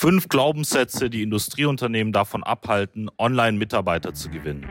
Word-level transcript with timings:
Fünf 0.00 0.28
Glaubenssätze, 0.28 1.10
die 1.10 1.24
Industrieunternehmen 1.24 2.12
davon 2.12 2.44
abhalten, 2.44 3.10
Online-Mitarbeiter 3.18 4.14
zu 4.14 4.30
gewinnen. 4.30 4.64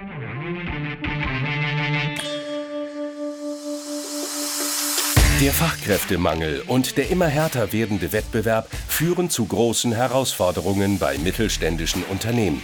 Der 5.42 5.52
Fachkräftemangel 5.52 6.64
und 6.68 6.96
der 6.96 7.10
immer 7.10 7.28
härter 7.28 7.74
werdende 7.74 8.14
Wettbewerb 8.14 8.70
führen 8.88 9.30
zu 9.30 9.46
großen 9.46 9.92
Herausforderungen 9.92 10.98
bei 10.98 11.18
mittelständischen 11.18 12.04
Unternehmen. 12.04 12.62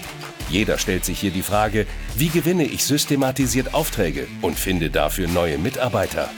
Jeder 0.47 0.77
stellt 0.77 1.03
sich 1.03 1.19
hier 1.19 1.31
die 1.31 1.41
Frage, 1.41 1.85
wie 2.15 2.29
gewinne 2.29 2.63
ich 2.63 2.85
systematisiert 2.85 3.73
Aufträge 3.73 4.25
und 4.41 4.57
finde 4.57 4.89
dafür 4.89 5.27
neue 5.27 5.57
Mitarbeiter? 5.57 6.29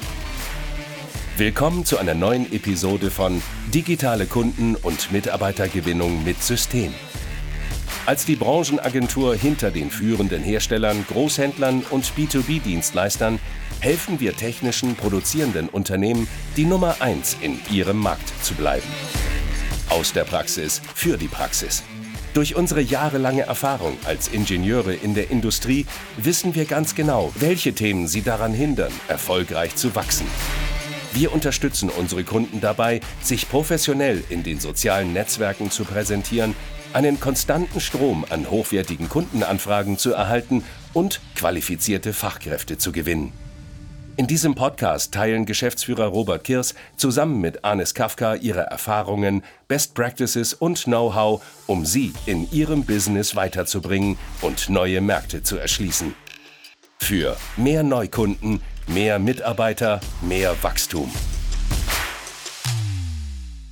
Willkommen 1.37 1.83
zu 1.83 1.97
einer 1.97 2.13
neuen 2.13 2.49
Episode 2.53 3.11
von 3.11 3.41
Digitale 3.73 4.25
Kunden- 4.25 4.77
und 4.77 5.11
Mitarbeitergewinnung 5.11 6.23
mit 6.23 6.41
System. 6.41 6.93
Als 8.05 8.23
die 8.23 8.37
Branchenagentur 8.37 9.35
hinter 9.35 9.69
den 9.69 9.91
führenden 9.91 10.41
Herstellern, 10.41 11.03
Großhändlern 11.09 11.83
und 11.89 12.05
B2B-Dienstleistern 12.15 13.39
helfen 13.81 14.21
wir 14.21 14.37
technischen 14.37 14.95
produzierenden 14.95 15.67
Unternehmen, 15.67 16.29
die 16.55 16.63
Nummer 16.63 16.95
1 17.01 17.35
in 17.41 17.59
ihrem 17.69 17.97
Markt 17.97 18.31
zu 18.41 18.53
bleiben. 18.53 18.87
Aus 19.89 20.13
der 20.13 20.23
Praxis 20.23 20.81
für 20.93 21.17
die 21.17 21.27
Praxis. 21.27 21.83
Durch 22.33 22.55
unsere 22.55 22.79
jahrelange 22.79 23.41
Erfahrung 23.41 23.97
als 24.05 24.29
Ingenieure 24.29 24.93
in 24.93 25.15
der 25.15 25.29
Industrie 25.29 25.85
wissen 26.15 26.55
wir 26.55 26.63
ganz 26.63 26.95
genau, 26.95 27.33
welche 27.35 27.73
Themen 27.73 28.07
sie 28.07 28.21
daran 28.21 28.53
hindern, 28.53 28.93
erfolgreich 29.09 29.75
zu 29.75 29.95
wachsen. 29.95 30.27
Wir 31.15 31.31
unterstützen 31.31 31.89
unsere 31.89 32.25
Kunden 32.25 32.59
dabei, 32.59 32.99
sich 33.21 33.47
professionell 33.47 34.21
in 34.27 34.43
den 34.43 34.59
sozialen 34.59 35.13
Netzwerken 35.13 35.71
zu 35.71 35.85
präsentieren, 35.85 36.53
einen 36.91 37.21
konstanten 37.21 37.79
Strom 37.79 38.25
an 38.29 38.51
hochwertigen 38.51 39.07
Kundenanfragen 39.07 39.97
zu 39.97 40.11
erhalten 40.11 40.65
und 40.91 41.21
qualifizierte 41.35 42.11
Fachkräfte 42.11 42.77
zu 42.77 42.91
gewinnen. 42.91 43.31
In 44.17 44.27
diesem 44.27 44.55
Podcast 44.55 45.13
teilen 45.13 45.45
Geschäftsführer 45.45 46.07
Robert 46.07 46.43
Kirs 46.43 46.75
zusammen 46.97 47.39
mit 47.39 47.63
Anis 47.63 47.93
Kafka 47.93 48.35
ihre 48.35 48.63
Erfahrungen, 48.63 49.41
Best 49.69 49.93
Practices 49.93 50.53
und 50.53 50.83
Know-how, 50.83 51.41
um 51.65 51.85
sie 51.85 52.11
in 52.25 52.51
ihrem 52.51 52.83
Business 52.83 53.37
weiterzubringen 53.37 54.17
und 54.41 54.69
neue 54.69 54.99
Märkte 54.99 55.43
zu 55.43 55.55
erschließen. 55.55 56.13
Für 56.99 57.37
mehr 57.57 57.83
Neukunden, 57.83 58.61
Mehr 58.87 59.17
Mitarbeiter, 59.17 59.99
mehr 60.21 60.55
Wachstum. 60.61 61.11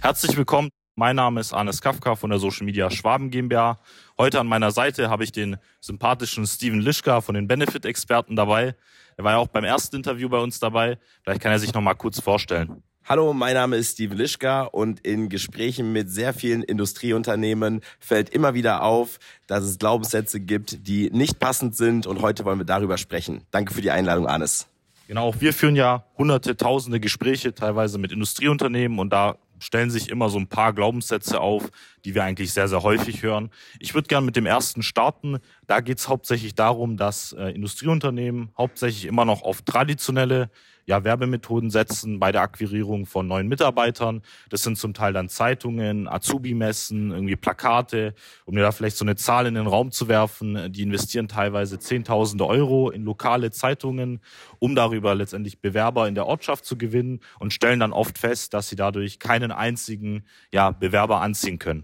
Herzlich 0.02 0.36
willkommen. 0.36 0.70
Mein 0.96 1.16
Name 1.16 1.40
ist 1.40 1.54
Arnes 1.54 1.82
Kafka 1.82 2.16
von 2.16 2.32
der 2.32 2.40
Social 2.40 2.66
Media 2.66 2.90
Schwaben 2.90 3.30
GmbH. 3.30 3.80
Heute 4.18 4.40
an 4.40 4.48
meiner 4.48 4.72
Seite 4.72 5.12
habe 5.12 5.24
ich 5.24 5.32
den 5.32 5.58
sympathischen 5.82 6.48
Steven 6.48 6.80
Lischka 6.80 7.22
von 7.22 7.36
den 7.36 7.48
Benefit-Experten 7.48 8.36
dabei. 8.36 8.76
Er 9.18 9.24
war 9.24 9.34
ja 9.34 9.38
auch 9.38 9.48
beim 9.48 9.64
ersten 9.64 9.98
Interview 9.98 10.30
bei 10.30 10.40
uns 10.40 10.60
dabei. 10.60 10.98
Vielleicht 11.24 11.42
kann 11.42 11.52
er 11.52 11.60
sich 11.60 11.74
noch 11.74 11.82
mal 11.82 11.94
kurz 11.94 12.20
vorstellen. 12.20 12.82
Hallo, 13.06 13.34
mein 13.34 13.56
Name 13.56 13.76
ist 13.76 13.92
Steven 13.92 14.18
Lischka 14.18 14.62
und 14.62 15.02
in 15.02 15.28
Gesprächen 15.28 15.92
mit 15.92 16.10
sehr 16.10 16.34
vielen 16.34 16.64
Industrieunternehmen 16.64 17.82
fällt 18.00 18.30
immer 18.30 18.54
wieder 18.54 18.82
auf, 18.82 19.20
dass 19.46 19.66
es 19.66 19.78
Glaubenssätze 19.78 20.40
gibt, 20.40 20.88
die 20.88 21.10
nicht 21.10 21.38
passend 21.38 21.76
sind 21.76 22.08
und 22.08 22.22
heute 22.22 22.46
wollen 22.46 22.60
wir 22.60 22.66
darüber 22.66 22.98
sprechen. 22.98 23.42
Danke 23.52 23.74
für 23.74 23.82
die 23.82 23.92
Einladung, 23.92 24.26
Arnes. 24.26 24.68
Genau, 25.10 25.34
wir 25.38 25.52
führen 25.52 25.76
ja 25.76 26.06
hunderte, 26.18 26.56
tausende 26.56 27.02
Gespräche, 27.02 27.54
teilweise 27.54 27.98
mit 27.98 28.14
Industrieunternehmen 28.14 28.98
und 29.00 29.12
da 29.12 29.36
stellen 29.60 29.92
sich 29.92 30.10
immer 30.10 30.30
so 30.30 30.38
ein 30.38 30.48
paar 30.48 30.72
Glaubenssätze 30.72 31.42
auf, 31.42 31.72
die 32.06 32.16
wir 32.16 32.24
eigentlich 32.24 32.54
sehr, 32.54 32.70
sehr 32.70 32.84
häufig 32.84 33.22
hören. 33.22 33.50
Ich 33.80 33.94
würde 33.94 34.08
gerne 34.08 34.26
mit 34.26 34.38
dem 34.38 34.46
ersten 34.46 34.82
starten. 34.82 35.40
Da 35.68 35.80
geht 35.80 36.00
es 36.00 36.10
hauptsächlich 36.10 36.56
darum, 36.56 36.98
dass 36.98 37.34
äh, 37.34 37.50
Industrieunternehmen 37.50 38.50
hauptsächlich 38.58 39.06
immer 39.06 39.26
noch 39.26 39.44
auf 39.44 39.62
traditionelle 39.62 40.50
ja, 40.86 41.04
Werbemethoden 41.04 41.70
setzen 41.70 42.20
bei 42.20 42.32
der 42.32 42.42
Akquirierung 42.42 43.06
von 43.06 43.28
neuen 43.28 43.48
Mitarbeitern. 43.48 44.22
Das 44.50 44.64
sind 44.64 44.78
zum 44.78 44.94
Teil 44.94 45.14
dann 45.14 45.30
Zeitungen, 45.30 46.08
Azubi-Messen, 46.08 47.12
irgendwie 47.12 47.36
Plakate, 47.36 48.14
um 48.46 48.56
dir 48.56 48.62
da 48.62 48.72
vielleicht 48.72 48.98
so 48.98 49.06
eine 49.06 49.16
Zahl 49.16 49.46
in 49.46 49.56
den 49.56 49.68
Raum 49.68 49.92
zu 49.92 50.08
werfen. 50.08 50.72
Die 50.72 50.84
investieren 50.84 51.28
teilweise 51.28 51.80
Zehntausende 51.80 52.46
Euro 52.46 52.90
in 52.90 53.04
lokale 53.04 53.52
Zeitungen, 53.52 54.20
um 54.60 54.76
darüber 54.76 55.16
letztendlich 55.16 55.62
Bewerber 55.62 56.08
in 56.08 56.16
der 56.16 56.28
Ortschaft 56.28 56.66
zu 56.66 56.78
gewinnen 56.78 57.22
und 57.40 57.54
stellen 57.54 57.80
dann 57.80 57.94
oft 57.94 58.18
fest, 58.18 58.54
dass 58.54 58.70
sie 58.70 58.76
dadurch 58.76 59.20
keinen 59.20 59.52
einzigen 59.52 60.26
ja, 60.52 60.72
Bewerber 60.72 61.22
anziehen 61.22 61.60
können. 61.60 61.84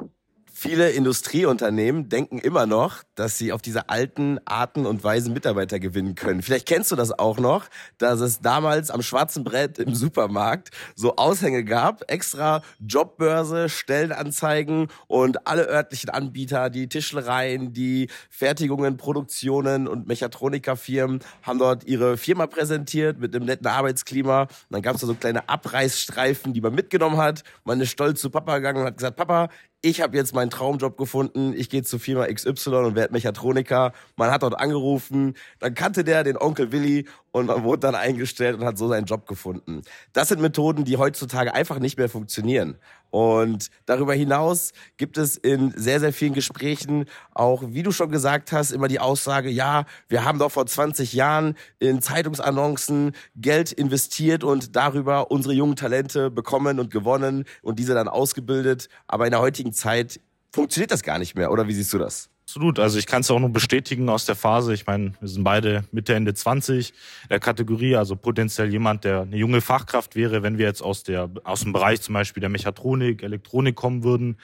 Viele 0.62 0.90
Industrieunternehmen 0.90 2.10
denken 2.10 2.38
immer 2.38 2.66
noch, 2.66 3.04
dass 3.16 3.38
sie 3.38 3.54
auf 3.54 3.62
diese 3.62 3.88
alten 3.88 4.40
Arten 4.44 4.86
und 4.86 5.02
Weisen 5.06 5.32
Mitarbeiter 5.32 5.80
gewinnen 5.80 6.16
können. 6.16 6.42
Vielleicht 6.42 6.68
kennst 6.68 6.92
du 6.92 6.98
das 6.98 7.18
auch 7.18 7.40
noch, 7.40 7.68
dass 7.98 8.20
es 8.20 8.42
damals 8.42 8.92
am 8.92 9.02
schwarzen 9.02 9.46
Brett 9.46 9.80
im 9.80 9.96
Supermarkt 9.96 10.72
so 10.96 11.16
Aushänge 11.16 11.64
gab, 11.64 12.12
extra 12.12 12.62
Jobbörse, 12.86 13.70
Stellenanzeigen 13.70 14.90
und 15.08 15.48
alle 15.48 15.66
örtlichen 15.66 16.10
Anbieter, 16.10 16.70
die 16.70 16.90
Tischlereien, 16.90 17.72
die 17.72 18.10
Fertigungen, 18.30 18.98
Produktionen 18.98 19.88
und 19.88 20.08
Mechatronikerfirmen 20.10 21.22
haben 21.42 21.60
dort 21.60 21.86
ihre 21.86 22.18
Firma 22.18 22.48
präsentiert 22.48 23.18
mit 23.18 23.34
einem 23.34 23.46
netten 23.46 23.68
Arbeitsklima. 23.68 24.42
Und 24.42 24.50
dann 24.72 24.82
gab 24.82 24.96
es 24.96 25.02
da 25.02 25.08
so 25.08 25.16
kleine 25.16 25.48
Abreißstreifen, 25.48 26.52
die 26.54 26.60
man 26.60 26.76
mitgenommen 26.76 27.16
hat. 27.16 27.44
Man 27.64 27.80
ist 27.80 27.92
stolz 27.92 28.20
zu 28.20 28.30
Papa 28.30 28.58
gegangen 28.58 28.82
und 28.82 28.88
hat 28.88 28.98
gesagt, 28.98 29.16
Papa, 29.16 29.48
ich 29.82 30.02
habe 30.02 30.18
jetzt 30.18 30.36
meinen 30.36 30.50
Traumjob 30.50 30.98
gefunden, 30.98 31.54
ich 31.56 31.70
gehe 31.70 31.84
zu 31.84 32.00
Firma 32.00 32.28
XY 32.28 32.70
und 32.70 32.96
werde 32.96 33.14
Mechatroniker. 33.14 33.94
Man 34.18 34.30
hat 34.30 34.44
dort 34.44 34.60
angerufen, 34.60 35.36
dann 35.60 35.74
kannte 35.74 36.04
der 36.04 36.24
den 36.24 36.38
Onkel 36.38 36.72
Willi 36.74 37.08
und 37.32 37.46
man 37.46 37.64
wurde 37.64 37.82
dann 37.82 37.96
eingestellt 37.96 38.60
und 38.60 38.66
hat 38.66 38.78
so 38.78 38.90
seinen 38.90 39.06
Job 39.06 39.26
gefunden. 39.26 39.84
Das 40.12 40.28
sind 40.28 40.42
Methoden, 40.42 40.84
die 40.84 40.98
heutzutage 40.98 41.54
einfach 41.54 41.80
nicht 41.80 41.98
mehr 41.98 42.10
funktionieren. 42.10 42.78
Und 43.12 43.70
darüber 43.86 44.14
hinaus 44.14 44.72
gibt 44.98 45.18
es 45.18 45.38
in 45.38 45.72
sehr, 45.76 46.00
sehr 46.00 46.14
vielen 46.14 46.34
Gesprächen 46.34 47.06
auch, 47.34 47.64
wie 47.68 47.84
du 47.84 47.92
schon 47.92 48.12
gesagt 48.12 48.52
hast, 48.52 48.72
immer 48.72 48.88
die 48.88 49.00
Aussage, 49.00 49.50
ja, 49.50 49.86
wir 50.08 50.26
haben 50.26 50.40
doch 50.40 50.52
vor 50.52 50.66
20 50.66 51.14
Jahren 51.14 51.56
in 51.80 52.02
Zeitungsannoncen 52.02 53.14
Geld 53.36 53.72
investiert 53.72 54.44
und 54.44 54.76
darüber 54.76 55.32
unsere 55.32 55.54
jungen 55.54 55.76
Talente 55.76 56.30
bekommen 56.30 56.80
und 56.80 56.92
gewonnen 56.92 57.46
und 57.62 57.80
diese 57.80 57.94
dann 57.94 58.08
ausgebildet. 58.08 58.90
Aber 59.08 59.26
in 59.26 59.32
der 59.32 59.42
heutigen 59.42 59.74
Zeit 59.74 60.20
funktioniert 60.54 60.92
das 60.92 61.04
gar 61.04 61.20
nicht 61.20 61.36
mehr. 61.36 61.52
Oder 61.52 61.68
wie 61.68 61.74
siehst 61.74 61.94
du 61.94 61.98
das? 61.98 62.30
Absolut. 62.50 62.80
Also 62.80 62.98
ich 62.98 63.06
kann 63.06 63.22
es 63.22 63.30
auch 63.30 63.38
nur 63.38 63.52
bestätigen 63.52 64.10
aus 64.10 64.26
der 64.26 64.34
Phase. 64.34 64.74
Ich 64.74 64.88
meine, 64.88 65.14
wir 65.20 65.28
sind 65.28 65.44
beide 65.44 65.84
Mitte, 65.92 66.16
Ende 66.16 66.34
20 66.34 66.94
der 67.30 67.40
Kategorie, 67.40 67.96
also 67.96 68.16
potenziell 68.16 68.72
jemand, 68.72 69.04
der 69.04 69.22
eine 69.22 69.38
junge 69.38 69.62
Fachkraft 69.62 70.16
wäre, 70.16 70.42
wenn 70.42 70.58
wir 70.58 70.66
jetzt 70.66 70.82
aus 70.82 71.04
der, 71.04 71.30
aus 71.44 71.62
dem 71.62 71.74
Bereich 71.74 72.02
zum 72.02 72.14
Beispiel 72.14 72.42
der 72.42 72.50
Mechatronik, 72.50 73.22
Elektronik 73.22 73.76
kommen 73.76 74.04
würden. 74.04 74.38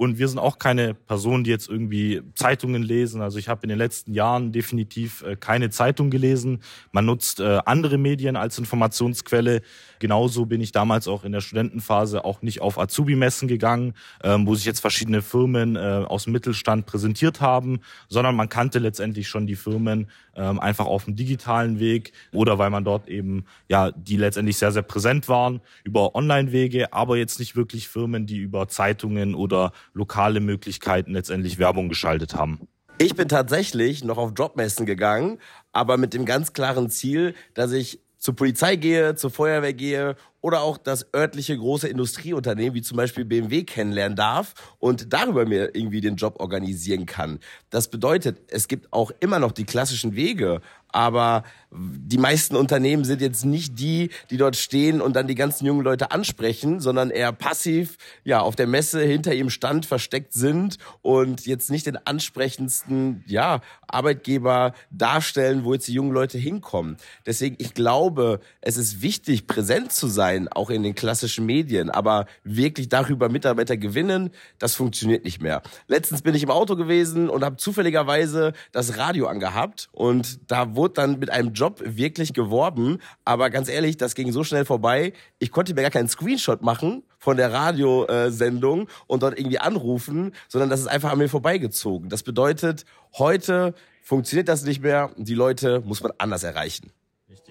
Und 0.00 0.18
wir 0.18 0.28
sind 0.28 0.38
auch 0.38 0.58
keine 0.58 0.94
Personen, 0.94 1.44
die 1.44 1.50
jetzt 1.50 1.68
irgendwie 1.68 2.22
Zeitungen 2.34 2.82
lesen. 2.82 3.20
Also 3.20 3.38
ich 3.38 3.50
habe 3.50 3.64
in 3.64 3.68
den 3.68 3.76
letzten 3.76 4.14
Jahren 4.14 4.50
definitiv 4.50 5.20
äh, 5.20 5.36
keine 5.36 5.68
Zeitung 5.68 6.08
gelesen. 6.08 6.62
Man 6.90 7.04
nutzt 7.04 7.38
äh, 7.38 7.58
andere 7.66 7.98
Medien 7.98 8.34
als 8.34 8.56
Informationsquelle. 8.56 9.60
Genauso 9.98 10.46
bin 10.46 10.62
ich 10.62 10.72
damals 10.72 11.06
auch 11.06 11.22
in 11.22 11.32
der 11.32 11.42
Studentenphase 11.42 12.24
auch 12.24 12.40
nicht 12.40 12.62
auf 12.62 12.78
Azubi-Messen 12.78 13.46
gegangen, 13.46 13.92
ähm, 14.24 14.46
wo 14.46 14.54
sich 14.54 14.64
jetzt 14.64 14.80
verschiedene 14.80 15.20
Firmen 15.20 15.76
äh, 15.76 15.80
aus 15.80 16.24
dem 16.24 16.32
Mittelstand 16.32 16.86
präsentiert 16.86 17.42
haben, 17.42 17.80
sondern 18.08 18.34
man 18.34 18.48
kannte 18.48 18.78
letztendlich 18.78 19.28
schon 19.28 19.46
die 19.46 19.54
Firmen 19.54 20.08
ähm, 20.34 20.58
einfach 20.60 20.86
auf 20.86 21.04
dem 21.04 21.16
digitalen 21.16 21.78
Weg 21.78 22.12
oder 22.32 22.58
weil 22.58 22.70
man 22.70 22.84
dort 22.84 23.08
eben, 23.08 23.44
ja, 23.68 23.90
die 23.90 24.16
letztendlich 24.16 24.58
sehr, 24.58 24.72
sehr 24.72 24.82
präsent 24.82 25.28
waren 25.28 25.60
über 25.84 26.14
Online-Wege, 26.14 26.92
aber 26.92 27.16
jetzt 27.16 27.38
nicht 27.38 27.56
wirklich 27.56 27.88
Firmen, 27.88 28.26
die 28.26 28.38
über 28.38 28.68
Zeitungen 28.68 29.34
oder 29.34 29.72
lokale 29.92 30.40
Möglichkeiten 30.40 31.12
letztendlich 31.12 31.58
Werbung 31.58 31.88
geschaltet 31.88 32.34
haben. 32.34 32.68
Ich 32.98 33.14
bin 33.14 33.28
tatsächlich 33.28 34.04
noch 34.04 34.18
auf 34.18 34.32
Jobmessen 34.36 34.84
gegangen, 34.84 35.38
aber 35.72 35.96
mit 35.96 36.12
dem 36.12 36.26
ganz 36.26 36.52
klaren 36.52 36.90
Ziel, 36.90 37.34
dass 37.54 37.72
ich 37.72 38.00
zur 38.18 38.36
Polizei 38.36 38.76
gehe, 38.76 39.14
zur 39.14 39.30
Feuerwehr 39.30 39.72
gehe 39.72 40.16
oder 40.40 40.62
auch 40.62 40.78
das 40.78 41.06
örtliche 41.14 41.56
große 41.56 41.88
Industrieunternehmen 41.88 42.74
wie 42.74 42.82
zum 42.82 42.96
Beispiel 42.96 43.24
BMW 43.24 43.64
kennenlernen 43.64 44.16
darf 44.16 44.54
und 44.78 45.12
darüber 45.12 45.46
mir 45.46 45.74
irgendwie 45.74 46.00
den 46.00 46.16
Job 46.16 46.40
organisieren 46.40 47.06
kann. 47.06 47.40
Das 47.70 47.88
bedeutet, 47.88 48.38
es 48.48 48.68
gibt 48.68 48.92
auch 48.92 49.10
immer 49.20 49.38
noch 49.38 49.52
die 49.52 49.64
klassischen 49.64 50.16
Wege, 50.16 50.60
aber 50.92 51.44
die 51.72 52.18
meisten 52.18 52.56
Unternehmen 52.56 53.04
sind 53.04 53.20
jetzt 53.20 53.44
nicht 53.44 53.78
die, 53.78 54.10
die 54.30 54.36
dort 54.36 54.56
stehen 54.56 55.00
und 55.00 55.14
dann 55.14 55.28
die 55.28 55.36
ganzen 55.36 55.66
jungen 55.66 55.84
Leute 55.84 56.10
ansprechen, 56.10 56.80
sondern 56.80 57.10
eher 57.10 57.32
passiv, 57.32 57.96
ja, 58.24 58.40
auf 58.40 58.56
der 58.56 58.66
Messe 58.66 59.00
hinter 59.02 59.32
ihrem 59.32 59.50
Stand 59.50 59.86
versteckt 59.86 60.32
sind 60.32 60.78
und 61.02 61.46
jetzt 61.46 61.70
nicht 61.70 61.86
den 61.86 61.96
ansprechendsten, 61.96 63.22
ja, 63.26 63.60
Arbeitgeber 63.86 64.74
darstellen, 64.90 65.64
wo 65.64 65.74
jetzt 65.74 65.86
die 65.86 65.92
jungen 65.92 66.12
Leute 66.12 66.38
hinkommen. 66.38 66.96
Deswegen, 67.24 67.56
ich 67.58 67.74
glaube, 67.74 68.40
es 68.60 68.76
ist 68.76 69.02
wichtig, 69.02 69.46
präsent 69.46 69.92
zu 69.92 70.08
sein 70.08 70.29
sein, 70.30 70.48
auch 70.48 70.70
in 70.70 70.82
den 70.82 70.94
klassischen 70.94 71.46
Medien, 71.46 71.90
aber 71.90 72.26
wirklich 72.44 72.88
darüber 72.88 73.28
Mitarbeiter 73.28 73.76
gewinnen, 73.76 74.30
das 74.58 74.74
funktioniert 74.74 75.24
nicht 75.24 75.42
mehr. 75.42 75.62
Letztens 75.88 76.22
bin 76.22 76.34
ich 76.34 76.42
im 76.42 76.50
Auto 76.50 76.76
gewesen 76.76 77.28
und 77.28 77.44
habe 77.44 77.56
zufälligerweise 77.56 78.52
das 78.72 78.96
Radio 78.96 79.26
angehabt 79.26 79.88
und 79.92 80.50
da 80.50 80.76
wurde 80.76 80.94
dann 80.94 81.18
mit 81.18 81.30
einem 81.30 81.52
Job 81.52 81.82
wirklich 81.84 82.32
geworben, 82.32 82.98
aber 83.24 83.50
ganz 83.50 83.68
ehrlich, 83.68 83.96
das 83.96 84.14
ging 84.14 84.32
so 84.32 84.44
schnell 84.44 84.64
vorbei, 84.64 85.12
ich 85.38 85.50
konnte 85.50 85.74
mir 85.74 85.82
gar 85.82 85.90
keinen 85.90 86.08
Screenshot 86.08 86.62
machen 86.62 87.02
von 87.18 87.36
der 87.36 87.52
Radiosendung 87.52 88.88
und 89.06 89.22
dort 89.22 89.38
irgendwie 89.38 89.58
anrufen, 89.58 90.32
sondern 90.48 90.70
das 90.70 90.80
ist 90.80 90.86
einfach 90.86 91.12
an 91.12 91.18
mir 91.18 91.28
vorbeigezogen. 91.28 92.08
Das 92.08 92.22
bedeutet, 92.22 92.84
heute 93.18 93.74
funktioniert 94.02 94.48
das 94.48 94.64
nicht 94.64 94.82
mehr. 94.82 95.10
Die 95.16 95.34
Leute 95.34 95.82
muss 95.84 96.02
man 96.02 96.12
anders 96.18 96.44
erreichen. 96.44 96.92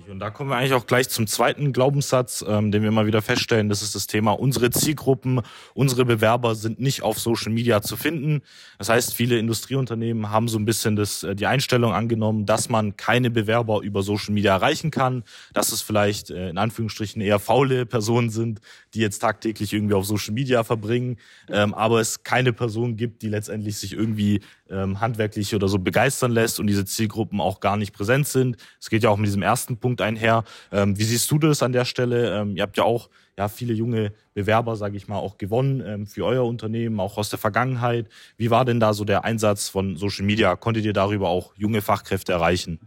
Und 0.10 0.20
da 0.20 0.32
kommen 0.32 0.50
wir 0.50 0.58
eigentlich 0.58 0.74
auch 0.74 0.88
gleich 0.88 1.10
zum 1.10 1.28
zweiten 1.28 1.72
Glaubenssatz, 1.72 2.44
ähm, 2.48 2.72
den 2.72 2.82
wir 2.82 2.90
immer 2.90 3.06
wieder 3.06 3.22
feststellen. 3.22 3.70
Das 3.70 3.82
ist 3.82 3.94
das 3.94 4.08
Thema, 4.08 4.32
unsere 4.32 4.72
Zielgruppen, 4.72 5.42
unsere 5.74 6.06
Bewerber 6.06 6.56
sind 6.56 6.80
nicht 6.80 7.04
auf 7.04 7.20
Social 7.20 7.52
Media 7.52 7.82
zu 7.82 7.96
finden. 7.96 8.42
Das 8.78 8.90
heißt, 8.90 9.14
viele 9.14 9.38
Industrieunternehmen 9.38 10.32
haben 10.32 10.48
so 10.48 10.58
ein 10.58 10.66
bisschen 10.66 10.96
das, 10.96 11.24
äh, 11.24 11.36
die 11.36 11.46
Einstellung 11.46 11.94
angenommen, 11.94 12.46
dass 12.46 12.70
man 12.70 12.98
keine 12.98 13.30
Bewerber 13.30 13.82
über 13.82 14.02
Social 14.02 14.34
Media 14.34 14.54
erreichen 14.54 14.90
kann, 14.90 15.24
dass 15.54 15.72
es 15.72 15.82
vielleicht 15.82 16.32
äh, 16.32 16.50
in 16.50 16.58
Anführungsstrichen 16.58 17.22
eher 17.22 17.40
faule 17.40 17.86
Personen 17.86 18.30
sind, 18.30 18.62
die 18.94 19.00
jetzt 19.00 19.20
tagtäglich 19.20 19.74
irgendwie 19.74 19.94
auf 19.94 20.06
Social 20.06 20.34
Media 20.34 20.64
verbringen, 20.64 21.18
ähm, 21.50 21.74
aber 21.74 22.00
es 22.00 22.24
keine 22.24 22.54
Person 22.54 22.96
gibt, 22.96 23.22
die 23.22 23.30
letztendlich 23.30 23.78
sich 23.78 23.94
irgendwie 23.94 24.42
ähm, 24.70 25.00
handwerklich 25.00 25.54
oder 25.56 25.68
so 25.68 25.80
begeistern 25.80 26.32
lässt 26.32 26.60
und 26.60 26.68
diese 26.68 26.86
Zielgruppen 26.86 27.42
auch 27.42 27.60
gar 27.60 27.78
nicht 27.78 27.94
präsent 27.94 28.28
sind. 28.28 28.58
Es 28.80 28.90
geht 28.90 29.04
ja 29.04 29.10
auch 29.10 29.18
mit 29.18 29.28
diesem 29.28 29.42
ersten 29.42 29.78
Punkt 29.78 30.02
einher. 30.02 30.44
Ähm, 30.72 30.98
wie 30.98 31.04
siehst 31.04 31.30
du 31.32 31.40
das 31.40 31.64
an 31.64 31.74
der 31.74 31.86
Stelle? 31.86 32.40
Ähm, 32.40 32.56
ihr 32.56 32.64
habt 32.64 32.78
ja 32.78 32.84
auch 32.84 33.10
ja, 33.38 33.48
viele 33.48 33.74
junge 33.74 34.12
Bewerber, 34.34 34.76
sage 34.76 34.98
ich 34.98 35.08
mal, 35.08 35.18
auch 35.18 35.38
gewonnen 35.38 35.82
ähm, 35.86 36.08
für 36.08 36.26
euer 36.26 36.46
Unternehmen, 36.46 37.00
auch 37.00 37.18
aus 37.18 37.30
der 37.30 37.40
Vergangenheit. 37.40 38.08
Wie 38.38 38.50
war 38.50 38.66
denn 38.66 38.82
da 38.82 38.94
so 38.94 39.06
der 39.06 39.24
Einsatz 39.24 39.70
von 39.70 39.96
Social 39.96 40.26
Media? 40.26 40.56
Konntet 40.58 40.84
ihr 40.84 40.94
darüber 40.94 41.30
auch 41.30 41.56
junge 41.56 41.82
Fachkräfte 41.82 42.34
erreichen? 42.34 42.80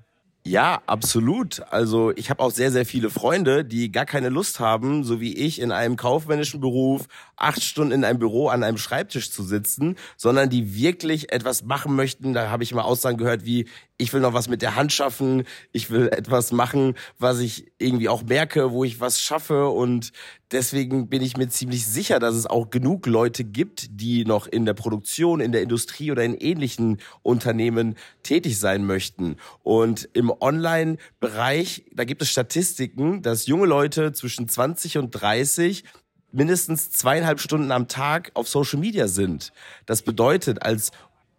Ja, 0.44 0.82
absolut. 0.86 1.62
Also 1.70 2.10
ich 2.16 2.28
habe 2.28 2.42
auch 2.42 2.50
sehr, 2.50 2.72
sehr 2.72 2.84
viele 2.84 3.10
Freunde, 3.10 3.64
die 3.64 3.92
gar 3.92 4.06
keine 4.06 4.28
Lust 4.28 4.58
haben, 4.58 5.04
so 5.04 5.20
wie 5.20 5.36
ich, 5.36 5.60
in 5.60 5.70
einem 5.70 5.94
kaufmännischen 5.96 6.60
Beruf 6.60 7.06
acht 7.36 7.62
Stunden 7.62 7.92
in 7.92 8.04
einem 8.04 8.18
Büro 8.18 8.48
an 8.48 8.64
einem 8.64 8.76
Schreibtisch 8.76 9.30
zu 9.30 9.44
sitzen, 9.44 9.96
sondern 10.16 10.50
die 10.50 10.74
wirklich 10.74 11.32
etwas 11.32 11.62
machen 11.64 11.94
möchten. 11.94 12.32
Da 12.32 12.50
habe 12.50 12.64
ich 12.64 12.74
mal 12.74 12.82
Aussagen 12.82 13.18
gehört 13.18 13.44
wie, 13.44 13.68
ich 14.02 14.12
will 14.12 14.20
noch 14.20 14.34
was 14.34 14.48
mit 14.48 14.62
der 14.62 14.74
Hand 14.74 14.92
schaffen, 14.92 15.44
ich 15.70 15.90
will 15.90 16.08
etwas 16.08 16.50
machen, 16.50 16.94
was 17.18 17.38
ich 17.38 17.72
irgendwie 17.78 18.08
auch 18.08 18.24
merke, 18.24 18.72
wo 18.72 18.82
ich 18.82 19.00
was 19.00 19.20
schaffe 19.20 19.68
und 19.68 20.12
deswegen 20.50 21.08
bin 21.08 21.22
ich 21.22 21.36
mir 21.36 21.48
ziemlich 21.48 21.86
sicher, 21.86 22.18
dass 22.18 22.34
es 22.34 22.46
auch 22.46 22.70
genug 22.70 23.06
Leute 23.06 23.44
gibt, 23.44 24.00
die 24.00 24.24
noch 24.24 24.48
in 24.48 24.66
der 24.66 24.74
Produktion, 24.74 25.40
in 25.40 25.52
der 25.52 25.62
Industrie 25.62 26.10
oder 26.10 26.24
in 26.24 26.34
ähnlichen 26.34 26.98
Unternehmen 27.22 27.94
tätig 28.24 28.58
sein 28.58 28.84
möchten. 28.84 29.36
Und 29.62 30.08
im 30.12 30.30
Online-Bereich, 30.30 31.84
da 31.92 32.04
gibt 32.04 32.22
es 32.22 32.30
Statistiken, 32.30 33.22
dass 33.22 33.46
junge 33.46 33.66
Leute 33.66 34.12
zwischen 34.12 34.48
20 34.48 34.98
und 34.98 35.10
30 35.10 35.84
mindestens 36.32 36.90
zweieinhalb 36.90 37.40
Stunden 37.40 37.70
am 37.70 37.88
Tag 37.88 38.30
auf 38.34 38.48
Social 38.48 38.80
Media 38.80 39.06
sind. 39.06 39.52
Das 39.86 40.02
bedeutet, 40.02 40.62
als 40.62 40.90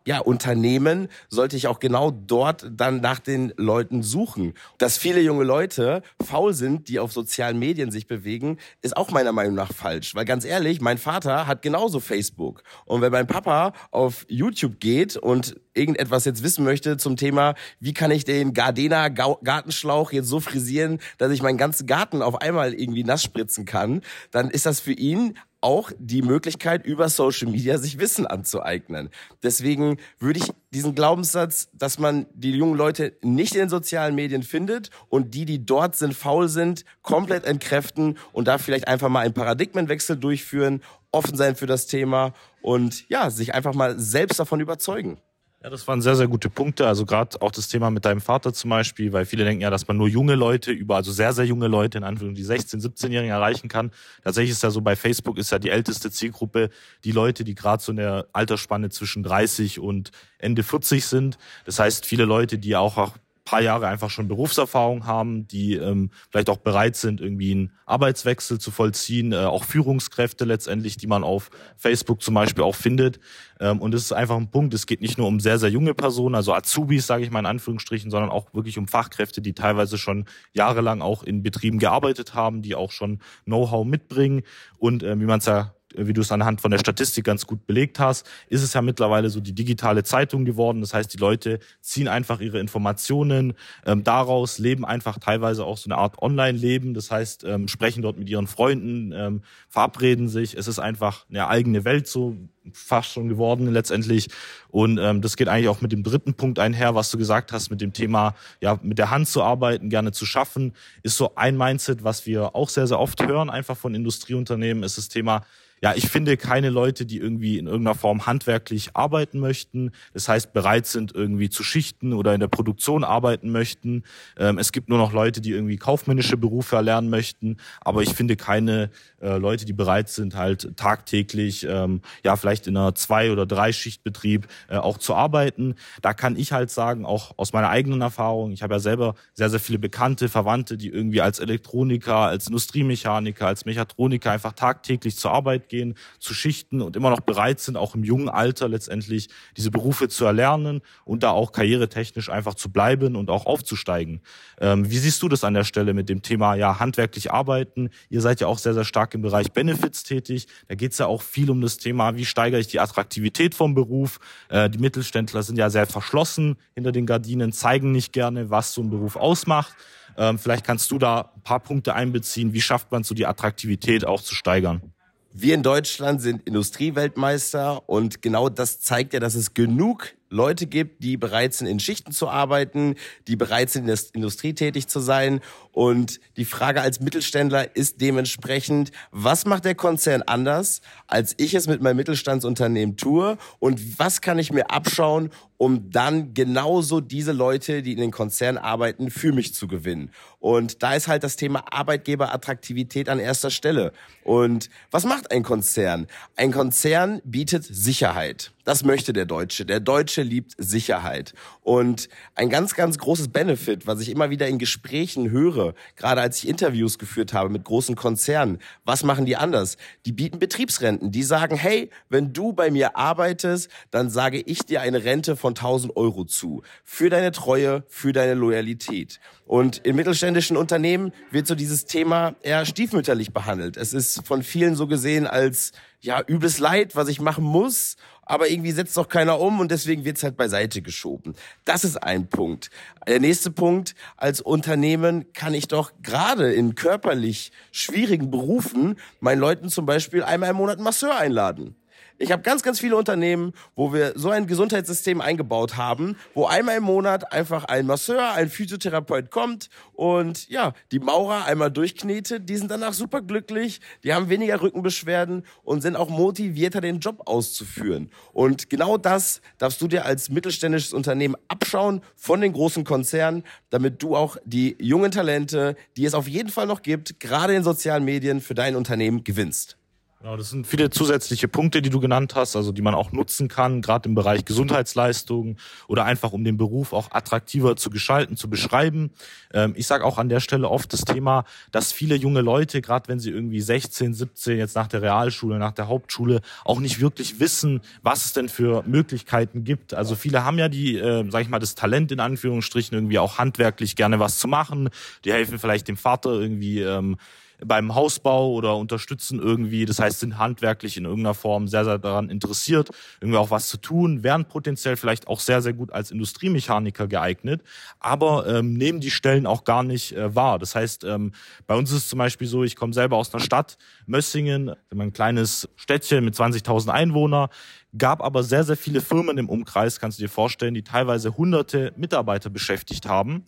ja, 0.06 0.20
Unternehmen 0.20 1.08
sollte 1.30 1.56
ich 1.56 1.68
auch 1.68 1.80
genau 1.80 2.12
dort 2.12 2.70
dann 2.72 3.02
nach 3.02 3.20
den 3.20 3.54
Leuten 3.58 4.04
suchen. 4.04 4.54
Dass 4.78 4.98
viele 4.98 5.22
junge 5.22 5.44
Leute 5.44 6.02
faul 6.24 6.54
sind, 6.54 6.90
die 6.90 7.00
auf 7.00 7.12
sozialen 7.12 7.60
Medien 7.60 7.92
sich 7.92 8.08
bewegen, 8.08 8.58
ist 8.82 8.98
auch 8.98 9.12
meiner 9.12 9.32
Meinung 9.32 9.56
nach 9.56 9.74
falsch. 9.74 10.16
Weil 10.16 10.26
ganz 10.26 10.46
ehrlich, 10.46 10.82
mein 10.82 10.98
Vater 10.98 11.48
hat 11.48 11.62
genauso 11.62 12.00
Facebook. 12.00 12.64
Und 12.86 13.02
wenn 13.02 13.12
mein 13.12 13.28
Papa 13.28 13.74
auf 13.92 14.26
YouTube 14.28 14.80
geht 14.80 15.16
und 15.18 15.56
irgendetwas 15.74 16.26
jetzt 16.26 16.44
wissen 16.44 16.64
möchte 16.64 16.98
zum 16.98 17.18
Thema, 17.18 17.56
wie 17.80 17.94
kann 17.94 18.12
ich 18.12 18.26
den 18.26 18.54
Gardena 18.54 19.10
Gartenschlauch 19.10 20.12
jetzt 20.12 20.28
so 20.28 20.40
frisieren, 20.40 21.00
dass 21.18 21.32
ich 21.32 21.42
meinen 21.42 21.58
ganzen 21.58 21.88
Garten 21.88 22.22
auf 22.22 22.42
einmal 22.42 22.74
irgendwie 22.74 23.04
nass 23.04 23.24
spritzen 23.24 23.66
kann, 23.66 24.02
dann 24.32 24.50
ist 24.50 24.66
das 24.66 24.80
für 24.80 24.94
ihn 24.94 25.38
auch 25.64 25.92
die 25.98 26.22
Möglichkeit, 26.22 26.86
über 26.86 27.08
Social 27.08 27.50
Media 27.50 27.78
sich 27.78 27.98
Wissen 27.98 28.28
anzueignen. 28.28 29.10
Deswegen 29.42 29.98
würde 30.20 30.40
ich 30.40 30.52
diesen 30.72 30.94
Glaubenssatz, 30.94 31.70
dass 31.74 32.00
man 32.00 32.26
die 32.34 32.52
jungen 32.52 32.76
Leute 32.76 33.16
nicht 33.22 33.54
in 33.54 33.62
den 33.62 33.70
sozialen 33.70 34.14
Medien 34.14 34.44
findet 34.44 34.90
und 35.08 35.34
die, 35.34 35.46
die 35.46 35.66
dort 35.66 35.96
sind, 35.96 36.14
faul 36.14 36.50
sind, 36.50 36.84
komplett 37.02 37.46
entkräften 37.46 38.18
und 38.34 38.48
da 38.48 38.58
vielleicht 38.58 38.88
einfach 38.88 39.10
mal 39.10 39.22
einen 39.22 39.34
Paradigmenwechsel 39.34 40.18
durchführen, 40.18 40.82
offen 41.12 41.38
sein 41.38 41.56
für 41.56 41.68
das 41.68 41.88
Thema 41.88 42.34
und 42.62 43.08
ja, 43.10 43.30
sich 43.30 43.54
einfach 43.54 43.74
mal 43.74 43.98
selbst 43.98 44.40
davon 44.40 44.60
überzeugen. 44.60 45.18
Ja, 45.64 45.70
das 45.70 45.88
waren 45.88 46.02
sehr, 46.02 46.18
sehr 46.18 46.28
gute 46.28 46.50
Punkte. 46.50 46.88
Also 46.88 47.06
gerade 47.06 47.42
auch 47.42 47.52
das 47.52 47.70
Thema 47.70 47.90
mit 47.90 48.04
deinem 48.04 48.20
Vater 48.20 48.52
zum 48.52 48.70
Beispiel, 48.70 49.14
weil 49.14 49.26
viele 49.26 49.46
denken 49.46 49.62
ja, 49.62 49.70
dass 49.70 49.88
man 49.88 49.96
nur 49.96 50.10
junge 50.10 50.36
Leute 50.36 50.74
über, 50.74 50.98
also 50.98 51.14
sehr, 51.14 51.32
sehr 51.32 51.46
junge 51.46 51.68
Leute, 51.68 51.98
in 51.98 52.04
Anführungszeichen 52.04 52.82
die 52.82 52.86
16-, 52.86 53.06
17-Jährigen 53.06 53.32
erreichen 53.32 53.70
kann. 53.70 53.92
Tatsächlich 54.26 54.52
ist 54.52 54.62
ja 54.62 54.72
so, 54.72 54.82
bei 54.82 54.98
Facebook 54.98 55.38
ist 55.38 55.54
ja 55.54 55.60
die 55.60 55.70
älteste 55.70 56.12
Zielgruppe 56.12 56.70
die 57.06 57.14
Leute, 57.14 57.46
die 57.46 57.56
gerade 57.56 57.82
so 57.82 57.94
in 57.94 57.96
der 57.96 58.28
Altersspanne 58.34 58.90
zwischen 58.90 59.24
30 59.24 59.80
und 59.80 60.12
Ende 60.38 60.64
40 60.64 61.06
sind. 61.06 61.38
Das 61.64 61.80
heißt, 61.80 62.06
viele 62.06 62.26
Leute, 62.26 62.58
die 62.58 62.76
auch, 62.76 62.98
auch 62.98 63.14
paar 63.46 63.62
Jahre 63.62 63.88
einfach 63.88 64.10
schon 64.10 64.28
Berufserfahrung 64.28 65.06
haben, 65.06 65.48
die 65.48 65.76
ähm, 65.76 66.12
vielleicht 66.30 66.50
auch 66.50 66.58
bereit 66.58 66.96
sind, 66.96 67.20
irgendwie 67.20 67.52
einen 67.52 67.72
Arbeitswechsel 67.86 68.60
zu 68.60 68.72
vollziehen, 68.72 69.34
äh, 69.34 69.38
auch 69.38 69.66
Führungskräfte 69.66 70.46
letztendlich, 70.46 70.98
die 70.98 71.08
man 71.08 71.24
auf 71.24 71.50
Facebook 71.76 72.22
zum 72.22 72.36
Beispiel 72.36 72.64
auch 72.64 72.76
findet. 72.76 73.20
Ähm, 73.60 73.82
und 73.82 73.94
es 73.94 74.04
ist 74.04 74.14
einfach 74.14 74.38
ein 74.38 74.50
Punkt, 74.50 74.74
es 74.74 74.88
geht 74.88 75.02
nicht 75.02 75.18
nur 75.18 75.28
um 75.28 75.40
sehr, 75.40 75.60
sehr 75.60 75.70
junge 75.70 75.94
Personen, 75.94 76.36
also 76.36 76.54
Azubis, 76.54 77.06
sage 77.06 77.24
ich 77.24 77.32
mal 77.32 77.40
in 77.40 77.46
Anführungsstrichen, 77.46 78.12
sondern 78.12 78.30
auch 78.30 78.54
wirklich 78.54 78.78
um 78.78 78.88
Fachkräfte, 78.88 79.42
die 79.42 79.54
teilweise 79.54 79.98
schon 79.98 80.26
jahrelang 80.54 81.02
auch 81.02 81.24
in 81.24 81.44
Betrieben 81.44 81.80
gearbeitet 81.80 82.34
haben, 82.34 82.62
die 82.62 82.76
auch 82.76 82.92
schon 82.92 83.20
Know-how 83.44 83.86
mitbringen 83.86 84.44
und 84.78 85.04
äh, 85.04 85.20
wie 85.20 85.26
man 85.26 85.40
es 85.40 85.46
ja 85.46 85.74
wie 85.96 86.14
du 86.14 86.22
es 86.22 86.32
anhand 86.32 86.62
von 86.62 86.72
der 86.72 86.80
Statistik 86.80 87.26
ganz 87.26 87.48
gut 87.48 87.66
belegt 87.66 88.00
hast, 88.00 88.28
ist 88.48 88.64
es 88.64 88.74
ja 88.74 88.82
mittlerweile 88.82 89.30
so 89.30 89.40
die 89.40 89.54
digitale 89.54 90.04
Zeitung 90.04 90.46
geworden. 90.46 90.82
Das 90.82 90.94
heißt, 90.94 91.14
die 91.14 91.18
Leute 91.18 91.60
ziehen 91.82 92.08
einfach 92.08 92.40
ihre 92.40 92.60
Informationen 92.60 93.54
ähm, 93.86 94.04
daraus, 94.04 94.60
leben 94.60 94.86
einfach 94.86 95.20
teilweise 95.20 95.66
auch 95.66 95.78
so 95.78 95.90
eine 95.90 95.98
Art 95.98 96.22
Online-Leben. 96.22 96.94
Das 96.94 97.12
heißt, 97.12 97.44
ähm, 97.44 97.68
sprechen 97.68 98.02
dort 98.02 98.18
mit 98.18 98.30
ihren 98.30 98.48
Freunden, 98.48 99.12
ähm, 99.14 99.42
verabreden 99.70 100.28
sich. 100.30 100.56
Es 100.56 100.68
ist 100.68 100.80
einfach 100.80 101.26
eine 101.30 101.48
eigene 101.48 101.86
Welt 101.86 102.08
so 102.08 102.38
fast 102.72 103.12
schon 103.12 103.30
geworden 103.30 103.72
letztendlich. 103.72 104.30
Und 104.70 104.98
ähm, 104.98 105.22
das 105.22 105.36
geht 105.36 105.48
eigentlich 105.48 105.68
auch 105.68 105.82
mit 105.82 105.92
dem 105.92 106.04
dritten 106.04 106.34
Punkt 106.34 106.60
einher, 106.60 106.96
was 106.96 107.12
du 107.12 107.18
gesagt 107.18 107.52
hast, 107.52 107.70
mit 107.70 107.82
dem 107.82 107.94
Thema, 107.94 108.36
ja, 108.62 108.80
mit 108.82 108.98
der 108.98 109.10
Hand 109.10 109.28
zu 109.28 109.44
arbeiten, 109.44 109.90
gerne 109.90 110.12
zu 110.12 110.26
schaffen, 110.26 110.74
ist 111.02 111.18
so 111.18 111.36
ein 111.36 111.58
Mindset, 111.58 112.04
was 112.04 112.26
wir 112.26 112.56
auch 112.56 112.70
sehr, 112.70 112.88
sehr 112.88 113.00
oft 113.00 113.22
hören, 113.26 113.50
einfach 113.50 113.78
von 113.78 113.96
Industrieunternehmen, 113.96 114.84
ist 114.84 114.98
das 114.98 115.10
Thema, 115.10 115.46
ja, 115.84 115.94
ich 115.96 116.08
finde 116.08 116.38
keine 116.38 116.70
Leute, 116.70 117.06
die 117.06 117.18
irgendwie 117.18 117.58
in 117.58 117.68
irgendeiner 117.68 117.96
Form 117.96 118.26
handwerklich 118.26 118.92
arbeiten 118.94 119.42
möchten. 119.42 119.92
Das 120.14 120.30
heißt, 120.30 120.54
bereit 120.54 120.86
sind, 120.86 121.14
irgendwie 121.14 121.50
zu 121.50 121.62
schichten 121.62 122.14
oder 122.14 122.34
in 122.34 122.40
der 122.40 122.48
Produktion 122.48 123.04
arbeiten 123.04 123.52
möchten. 123.52 124.04
Ähm, 124.38 124.60
es 124.60 124.72
gibt 124.72 124.88
nur 124.88 124.98
noch 124.98 125.12
Leute, 125.12 125.42
die 125.42 125.52
irgendwie 125.52 125.76
kaufmännische 125.76 126.38
Berufe 126.38 126.78
erlernen 126.78 127.10
möchten. 127.10 127.58
Aber 127.82 128.02
ich 128.02 128.14
finde 128.14 128.38
keine 128.38 128.92
äh, 129.20 129.36
Leute, 129.36 129.66
die 129.66 129.74
bereit 129.74 130.08
sind, 130.08 130.38
halt 130.38 130.78
tagtäglich, 130.78 131.68
ähm, 131.70 132.00
ja, 132.24 132.38
vielleicht 132.38 132.68
in 132.68 132.78
einer 132.78 132.96
Zwei- 132.96 133.34
oder 133.34 133.46
Drei-Schichtbetrieb 133.46 134.48
äh, 134.70 134.78
auch 134.78 134.98
zu 134.98 135.16
arbeiten. 135.16 135.76
Da 136.02 136.14
kann 136.14 136.38
ich 136.38 136.54
halt 136.54 136.72
sagen, 136.72 137.06
auch 137.06 137.34
aus 137.38 137.52
meiner 137.52 137.68
eigenen 137.68 138.00
Erfahrung, 138.00 138.54
ich 138.54 138.64
habe 138.64 138.76
ja 138.76 138.80
selber 138.80 139.16
sehr, 139.34 139.50
sehr 139.50 139.60
viele 139.60 139.80
Bekannte, 139.80 140.30
Verwandte, 140.30 140.78
die 140.78 140.88
irgendwie 140.88 141.20
als 141.20 141.40
Elektroniker, 141.40 142.16
als 142.16 142.48
Industriemechaniker, 142.48 143.48
als 143.48 143.66
Mechatroniker 143.66 144.32
einfach 144.32 144.54
tagtäglich 144.54 145.18
zur 145.18 145.32
Arbeit 145.32 145.68
gehen, 145.68 145.73
zu 146.20 146.34
schichten 146.34 146.82
und 146.82 146.96
immer 146.96 147.10
noch 147.10 147.22
bereit 147.22 147.60
sind, 147.60 147.78
auch 147.78 147.96
im 147.96 148.04
jungen 148.04 148.30
Alter 148.30 148.68
letztendlich 148.70 149.30
diese 149.58 149.72
Berufe 149.72 150.08
zu 150.08 150.26
erlernen 150.26 150.82
und 151.06 151.24
da 151.24 151.32
auch 151.32 151.52
karrieretechnisch 151.52 152.30
einfach 152.30 152.56
zu 152.56 152.72
bleiben 152.72 153.16
und 153.16 153.30
auch 153.30 153.46
aufzusteigen. 153.46 154.22
Ähm, 154.60 154.90
wie 154.90 154.98
siehst 154.98 155.22
du 155.24 155.30
das 155.30 155.44
an 155.44 155.54
der 155.54 155.64
Stelle 155.64 155.94
mit 155.94 156.10
dem 156.10 156.22
Thema 156.22 156.56
ja 156.56 156.80
handwerklich 156.80 157.32
arbeiten? 157.32 157.90
Ihr 158.10 158.22
seid 158.22 158.40
ja 158.42 158.48
auch 158.48 158.60
sehr, 158.60 158.74
sehr 158.74 158.86
stark 158.86 159.14
im 159.16 159.22
Bereich 159.22 159.52
Benefits 159.52 160.04
tätig. 160.04 160.48
Da 160.68 160.76
geht 160.76 160.92
es 160.92 161.00
ja 161.00 161.08
auch 161.08 161.22
viel 161.22 161.50
um 161.50 161.62
das 161.62 161.78
Thema, 161.78 162.16
wie 162.16 162.26
steigere 162.26 162.60
ich 162.60 162.68
die 162.68 162.80
Attraktivität 162.80 163.56
vom 163.56 163.74
Beruf. 163.74 164.20
Äh, 164.50 164.70
die 164.70 164.80
Mittelständler 164.80 165.44
sind 165.44 165.58
ja 165.58 165.70
sehr 165.70 165.88
verschlossen 165.88 166.58
hinter 166.76 166.92
den 166.92 167.06
Gardinen, 167.06 167.52
zeigen 167.52 167.92
nicht 167.92 168.14
gerne, 168.14 168.50
was 168.50 168.74
so 168.74 168.82
ein 168.82 168.90
Beruf 168.90 169.16
ausmacht. 169.16 169.74
Ähm, 170.18 170.38
vielleicht 170.38 170.66
kannst 170.66 170.92
du 170.92 171.00
da 171.00 171.32
ein 171.36 171.42
paar 171.42 171.60
Punkte 171.60 171.96
einbeziehen. 171.96 172.54
Wie 172.54 172.62
schafft 172.62 172.92
man 172.92 173.04
so 173.04 173.16
die 173.16 173.26
Attraktivität 173.26 174.06
auch 174.06 174.22
zu 174.22 174.36
steigern? 174.36 174.94
Wir 175.36 175.56
in 175.56 175.64
Deutschland 175.64 176.22
sind 176.22 176.44
Industrieweltmeister 176.48 177.90
und 177.90 178.22
genau 178.22 178.50
das 178.50 178.82
zeigt 178.82 179.14
ja, 179.14 179.20
dass 179.20 179.34
es 179.34 179.56
genug 179.56 180.14
Leute 180.30 180.68
gibt, 180.68 181.04
die 181.04 181.18
bereit 181.18 181.56
sind, 181.56 181.66
in 181.66 181.80
Schichten 181.80 182.12
zu 182.12 182.30
arbeiten, 182.30 182.94
die 183.28 183.36
bereit 183.36 183.72
sind, 183.72 183.84
in 183.84 183.88
der 183.88 183.98
Industrie 184.14 184.54
tätig 184.54 184.88
zu 184.88 185.00
sein. 185.00 185.42
Und 185.72 186.20
die 186.38 186.46
Frage 186.46 186.82
als 186.82 187.00
Mittelständler 187.00 187.76
ist 187.76 188.00
dementsprechend, 188.00 188.92
was 189.10 189.46
macht 189.46 189.66
der 189.66 189.74
Konzern 189.74 190.22
anders, 190.22 190.82
als 191.08 191.34
ich 191.38 191.56
es 191.56 191.66
mit 191.66 191.82
meinem 191.82 191.98
Mittelstandsunternehmen 191.98 192.96
tue? 192.96 193.40
Und 193.58 193.98
was 193.98 194.22
kann 194.22 194.38
ich 194.38 194.52
mir 194.52 194.70
abschauen, 194.70 195.32
um 195.64 195.90
dann 195.92 196.34
genauso 196.34 197.00
diese 197.00 197.32
Leute, 197.32 197.84
die 197.84 197.94
in 197.94 198.00
den 198.00 198.12
Konzernen 198.12 198.58
arbeiten, 198.58 199.10
für 199.10 199.32
mich 199.32 199.54
zu 199.54 199.70
gewinnen. 199.70 200.12
Und 200.42 200.84
da 200.84 200.94
ist 200.94 201.08
halt 201.08 201.24
das 201.24 201.38
Thema 201.38 201.64
Arbeitgeberattraktivität 201.72 203.08
an 203.08 203.18
erster 203.18 203.50
Stelle. 203.50 203.94
Und 204.26 204.70
was 204.92 205.06
macht 205.06 205.32
ein 205.32 205.42
Konzern? 205.42 206.08
Ein 206.36 206.52
Konzern 206.52 207.22
bietet 207.24 207.64
Sicherheit. 207.64 208.52
Das 208.66 208.84
möchte 208.84 209.12
der 209.12 209.26
Deutsche. 209.26 209.66
Der 209.66 209.80
Deutsche 209.80 210.22
liebt 210.22 210.54
Sicherheit. 210.58 211.34
Und 211.62 212.08
ein 212.36 212.50
ganz, 212.50 212.76
ganz 212.76 212.98
großes 212.98 213.30
Benefit, 213.30 213.88
was 213.88 214.00
ich 214.02 214.10
immer 214.10 214.30
wieder 214.30 214.48
in 214.48 214.58
Gesprächen 214.58 215.32
höre, 215.32 215.76
gerade 215.96 216.22
als 216.22 216.44
ich 216.44 216.50
Interviews 216.50 216.98
geführt 216.98 217.34
habe 217.34 217.50
mit 217.50 217.66
großen 217.66 217.96
Konzernen, 217.96 218.60
was 218.86 219.04
machen 219.04 219.26
die 219.26 219.36
anders? 219.36 219.78
Die 220.06 220.14
bieten 220.14 220.40
Betriebsrenten. 220.40 221.12
Die 221.12 221.24
sagen, 221.24 221.56
hey, 221.56 221.90
wenn 222.10 222.32
du 222.32 222.54
bei 222.54 222.72
mir 222.72 222.96
arbeitest, 222.96 223.70
dann 223.92 224.10
sage 224.10 224.40
ich 224.40 224.60
dir 224.60 224.82
eine 224.82 225.04
Rente 225.04 225.36
von 225.36 225.53
1000 225.54 225.96
Euro 225.96 226.26
zu. 226.26 226.62
Für 226.84 227.10
deine 227.10 227.32
Treue, 227.32 227.84
für 227.88 228.14
deine 228.14 228.34
Loyalität. 228.34 229.20
Und 229.46 229.78
in 229.80 229.96
mittelständischen 229.96 230.58
Unternehmen 230.58 231.12
wird 231.32 231.48
so 231.48 231.56
dieses 231.56 231.86
Thema 231.86 232.36
eher 232.42 232.66
stiefmütterlich 232.66 233.34
behandelt. 233.34 233.78
Es 233.78 233.94
ist 233.94 234.26
von 234.26 234.44
vielen 234.44 234.76
so 234.76 234.88
gesehen 234.88 235.28
als 235.28 235.72
ja 236.02 236.22
übles 236.26 236.60
Leid, 236.60 236.96
was 236.96 237.08
ich 237.08 237.22
machen 237.22 237.44
muss, 237.44 237.96
aber 238.26 238.50
irgendwie 238.50 238.72
setzt 238.72 238.96
doch 238.98 239.08
keiner 239.08 239.40
um 239.40 239.60
und 239.60 239.72
deswegen 239.72 240.06
wird's 240.06 240.24
halt 240.24 240.38
beiseite 240.38 240.82
geschoben. 240.82 241.34
Das 241.66 241.84
ist 241.84 241.98
ein 241.98 242.28
Punkt. 242.28 242.70
Der 243.08 243.20
nächste 243.20 243.52
Punkt, 243.52 243.96
als 244.18 244.42
Unternehmen 244.42 245.32
kann 245.34 245.54
ich 245.54 245.68
doch 245.68 245.92
gerade 246.02 246.54
in 246.54 246.76
körperlich 246.76 247.52
schwierigen 247.72 248.32
Berufen 248.32 248.98
meinen 249.20 249.40
Leuten 249.40 249.70
zum 249.70 249.86
Beispiel 249.86 250.24
einmal 250.24 250.52
im 250.52 250.58
Monat 250.58 250.78
einen 250.78 250.86
Masseur 250.86 251.18
einladen. 251.18 251.76
Ich 252.20 252.32
habe 252.32 252.44
ganz, 252.44 252.62
ganz 252.62 252.80
viele 252.80 252.96
Unternehmen, 252.96 253.54
wo 253.76 253.92
wir 253.92 254.14
so 254.16 254.30
ein 254.30 254.46
Gesundheitssystem 254.48 255.20
eingebaut 255.20 255.78
haben, 255.78 256.16
wo 256.34 256.46
einmal 256.46 256.78
im 256.78 256.84
Monat 256.84 257.34
einfach 257.34 257.66
ein 257.66 257.88
Masseur, 257.88 258.34
ein 258.34 258.50
Physiotherapeut 258.50 259.32
kommt 259.32 259.70
und 259.94 260.48
ja, 260.50 260.74
die 260.92 261.00
Maurer 261.00 261.46
einmal 261.46 261.72
durchknetet, 261.72 262.48
die 262.48 262.58
sind 262.58 262.70
danach 262.70 262.94
super 262.94 263.22
glücklich, 263.22 263.82
die 264.04 264.14
haben 264.14 264.30
weniger 264.30 264.62
Rückenbeschwerden 264.62 265.44
und 265.64 265.82
sind 265.82 265.96
auch 265.96 266.10
motivierter, 266.10 266.82
den 266.82 267.00
Job 267.00 267.24
auszuführen. 267.26 268.12
Und 268.32 268.70
genau 268.70 268.98
das 268.98 269.42
darfst 269.58 269.82
du 269.82 269.88
dir 269.88 270.06
als 270.06 270.30
mittelständisches 270.30 270.94
Unternehmen 270.94 271.36
abschauen 271.48 272.02
von 272.16 272.42
den 272.42 272.54
großen 272.54 272.84
Konzernen, 272.84 273.44
damit 273.70 274.04
du 274.04 274.16
auch 274.16 274.38
die 274.46 274.76
jungen 274.80 275.12
Talente, 275.12 275.76
die 275.98 276.06
es 276.06 276.14
auf 276.14 276.28
jeden 276.28 276.50
Fall 276.50 276.68
noch 276.68 276.84
gibt, 276.84 277.20
gerade 277.20 277.56
in 277.56 277.64
sozialen 277.64 278.06
Medien 278.06 278.40
für 278.40 278.54
dein 278.54 278.76
Unternehmen 278.76 279.24
gewinnst. 279.24 279.78
Genau, 280.24 280.38
das 280.38 280.52
sind 280.52 280.66
viele 280.66 280.90
zusätzliche 280.90 281.50
Punkte, 281.50 281.82
die 281.82 281.90
du 281.90 282.00
genannt 282.00 282.34
hast, 282.36 282.56
also 282.56 282.72
die 282.72 282.82
man 282.82 282.96
auch 282.96 283.12
nutzen 283.12 283.50
kann, 283.50 283.82
gerade 283.82 284.08
im 284.08 284.16
Bereich 284.16 284.46
Gesundheitsleistungen 284.46 285.58
oder 285.90 286.06
einfach 286.06 286.32
um 286.32 286.46
den 286.46 286.56
Beruf 286.56 286.94
auch 286.94 287.12
attraktiver 287.12 287.76
zu 287.76 287.90
gestalten, 287.90 288.38
zu 288.38 288.50
beschreiben. 288.50 289.12
Ähm, 289.54 289.74
ich 289.76 289.86
sage 289.86 290.06
auch 290.06 290.18
an 290.18 290.30
der 290.30 290.40
Stelle 290.40 290.70
oft 290.70 290.94
das 290.94 291.02
Thema, 291.02 291.44
dass 291.74 291.92
viele 291.92 292.16
junge 292.16 292.40
Leute, 292.40 292.82
gerade 292.82 293.10
wenn 293.10 293.20
sie 293.20 293.32
irgendwie 293.32 293.60
16, 293.60 294.14
17 294.14 294.58
jetzt 294.60 294.78
nach 294.78 294.88
der 294.88 295.02
Realschule, 295.02 295.60
nach 295.60 295.74
der 295.74 295.90
Hauptschule, 295.90 296.40
auch 296.64 296.80
nicht 296.80 297.02
wirklich 297.02 297.42
wissen, 297.42 297.82
was 298.02 298.24
es 298.24 298.32
denn 298.32 298.48
für 298.48 298.82
Möglichkeiten 298.84 299.66
gibt. 299.66 299.94
Also 299.94 300.16
viele 300.16 300.46
haben 300.46 300.58
ja 300.58 300.70
die, 300.70 300.98
äh, 300.98 301.30
sag 301.32 301.42
ich 301.42 301.50
mal, 301.50 301.60
das 301.60 301.76
Talent 301.76 302.14
in 302.14 302.22
Anführungsstrichen 302.22 302.96
irgendwie 302.96 303.20
auch 303.20 303.40
handwerklich 303.40 303.98
gerne 303.98 304.22
was 304.22 304.40
zu 304.40 304.48
machen. 304.48 304.90
Die 305.26 305.34
helfen 305.34 305.60
vielleicht 305.60 305.90
dem 305.90 305.98
Vater 305.98 306.32
irgendwie 306.32 306.80
ähm, 306.80 307.18
beim 307.66 307.96
Hausbau 307.96 308.52
oder 308.52 308.78
unterstützen 308.78 309.40
irgendwie. 309.40 309.86
Das 309.86 310.00
heißt, 310.00 310.20
sind 310.20 310.38
handwerklich 310.38 310.98
in 310.98 311.06
irgendeiner 311.06 311.34
Form 311.34 311.68
sehr, 311.68 311.86
sehr 311.86 311.98
daran 311.98 312.30
interessiert, 312.30 312.90
irgendwie 313.22 313.38
auch 313.38 313.52
was 313.52 313.68
zu 313.68 313.78
tun, 313.78 314.24
wären 314.24 314.46
potenziell 314.46 314.96
vielleicht 314.96 315.28
auch 315.28 315.40
sehr, 315.40 315.62
sehr 315.62 315.74
gut 315.74 315.92
als 315.92 316.12
Industriemechaniker 316.12 317.08
geeignet, 317.08 317.62
aber 318.00 318.48
ähm, 318.48 318.74
nehmen 318.74 319.00
die 319.00 319.12
Stellen 319.12 319.46
auch 319.46 319.64
gar 319.64 319.84
nicht 319.84 320.14
äh, 320.14 320.36
wahr. 320.36 320.60
Das 320.60 320.76
heißt, 320.76 321.04
ähm, 321.04 321.32
bei 321.68 321.76
uns 321.76 321.92
ist 321.92 321.98
es 321.98 322.10
zum 322.10 322.20
Beispiel 322.20 322.48
so, 322.48 322.64
ich 322.64 322.76
komme 322.76 322.94
selber 322.94 323.18
aus 323.18 323.34
einer 323.34 323.44
Stadt, 323.44 323.78
Mössingen, 324.06 324.76
ein 324.92 325.14
kleines 325.14 325.70
Städtchen 325.76 326.24
mit 326.24 326.36
20.000 326.36 326.90
Einwohnern 326.90 327.50
gab 327.98 328.24
aber 328.24 328.44
sehr, 328.44 328.64
sehr 328.64 328.78
viele 328.78 329.02
Firmen 329.02 329.38
im 329.38 329.50
Umkreis, 329.50 330.00
kannst 330.00 330.20
du 330.20 330.24
dir 330.24 330.30
vorstellen, 330.30 330.74
die 330.74 330.84
teilweise 330.84 331.38
hunderte 331.38 331.94
Mitarbeiter 331.96 332.50
beschäftigt 332.50 333.08
haben. 333.08 333.46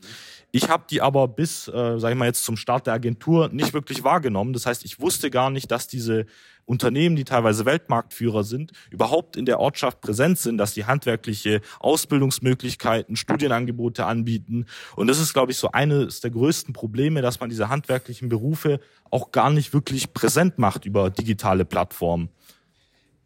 Ich 0.51 0.69
habe 0.69 0.85
die 0.89 1.01
aber 1.01 1.27
bis, 1.27 1.67
äh, 1.67 1.99
sage 1.99 2.13
ich 2.13 2.17
mal 2.17 2.27
jetzt 2.27 2.45
zum 2.45 2.55
Start 2.55 2.87
der 2.87 2.93
Agentur 2.93 3.49
nicht 3.49 3.73
wirklich 3.73 4.03
wahrgenommen. 4.03 4.53
Das 4.53 4.65
heißt, 4.65 4.85
ich 4.85 4.99
wusste 4.99 5.29
gar 5.29 5.49
nicht, 5.49 5.69
dass 5.71 5.87
diese 5.87 6.25
Unternehmen, 6.65 7.15
die 7.15 7.25
teilweise 7.25 7.65
Weltmarktführer 7.65 8.43
sind, 8.43 8.71
überhaupt 8.89 9.35
in 9.35 9.45
der 9.45 9.59
Ortschaft 9.59 10.01
präsent 10.01 10.39
sind, 10.39 10.57
dass 10.57 10.73
die 10.73 10.85
handwerkliche 10.85 11.61
Ausbildungsmöglichkeiten, 11.79 13.15
Studienangebote 13.15 14.05
anbieten. 14.05 14.65
Und 14.95 15.07
das 15.07 15.19
ist, 15.19 15.33
glaube 15.33 15.51
ich, 15.51 15.57
so 15.57 15.71
eines 15.71 16.21
der 16.21 16.31
größten 16.31 16.73
Probleme, 16.73 17.21
dass 17.21 17.39
man 17.39 17.49
diese 17.49 17.69
handwerklichen 17.69 18.29
Berufe 18.29 18.79
auch 19.11 19.31
gar 19.31 19.49
nicht 19.49 19.73
wirklich 19.73 20.13
präsent 20.13 20.57
macht 20.57 20.85
über 20.85 21.09
digitale 21.09 21.65
Plattformen. 21.65 22.29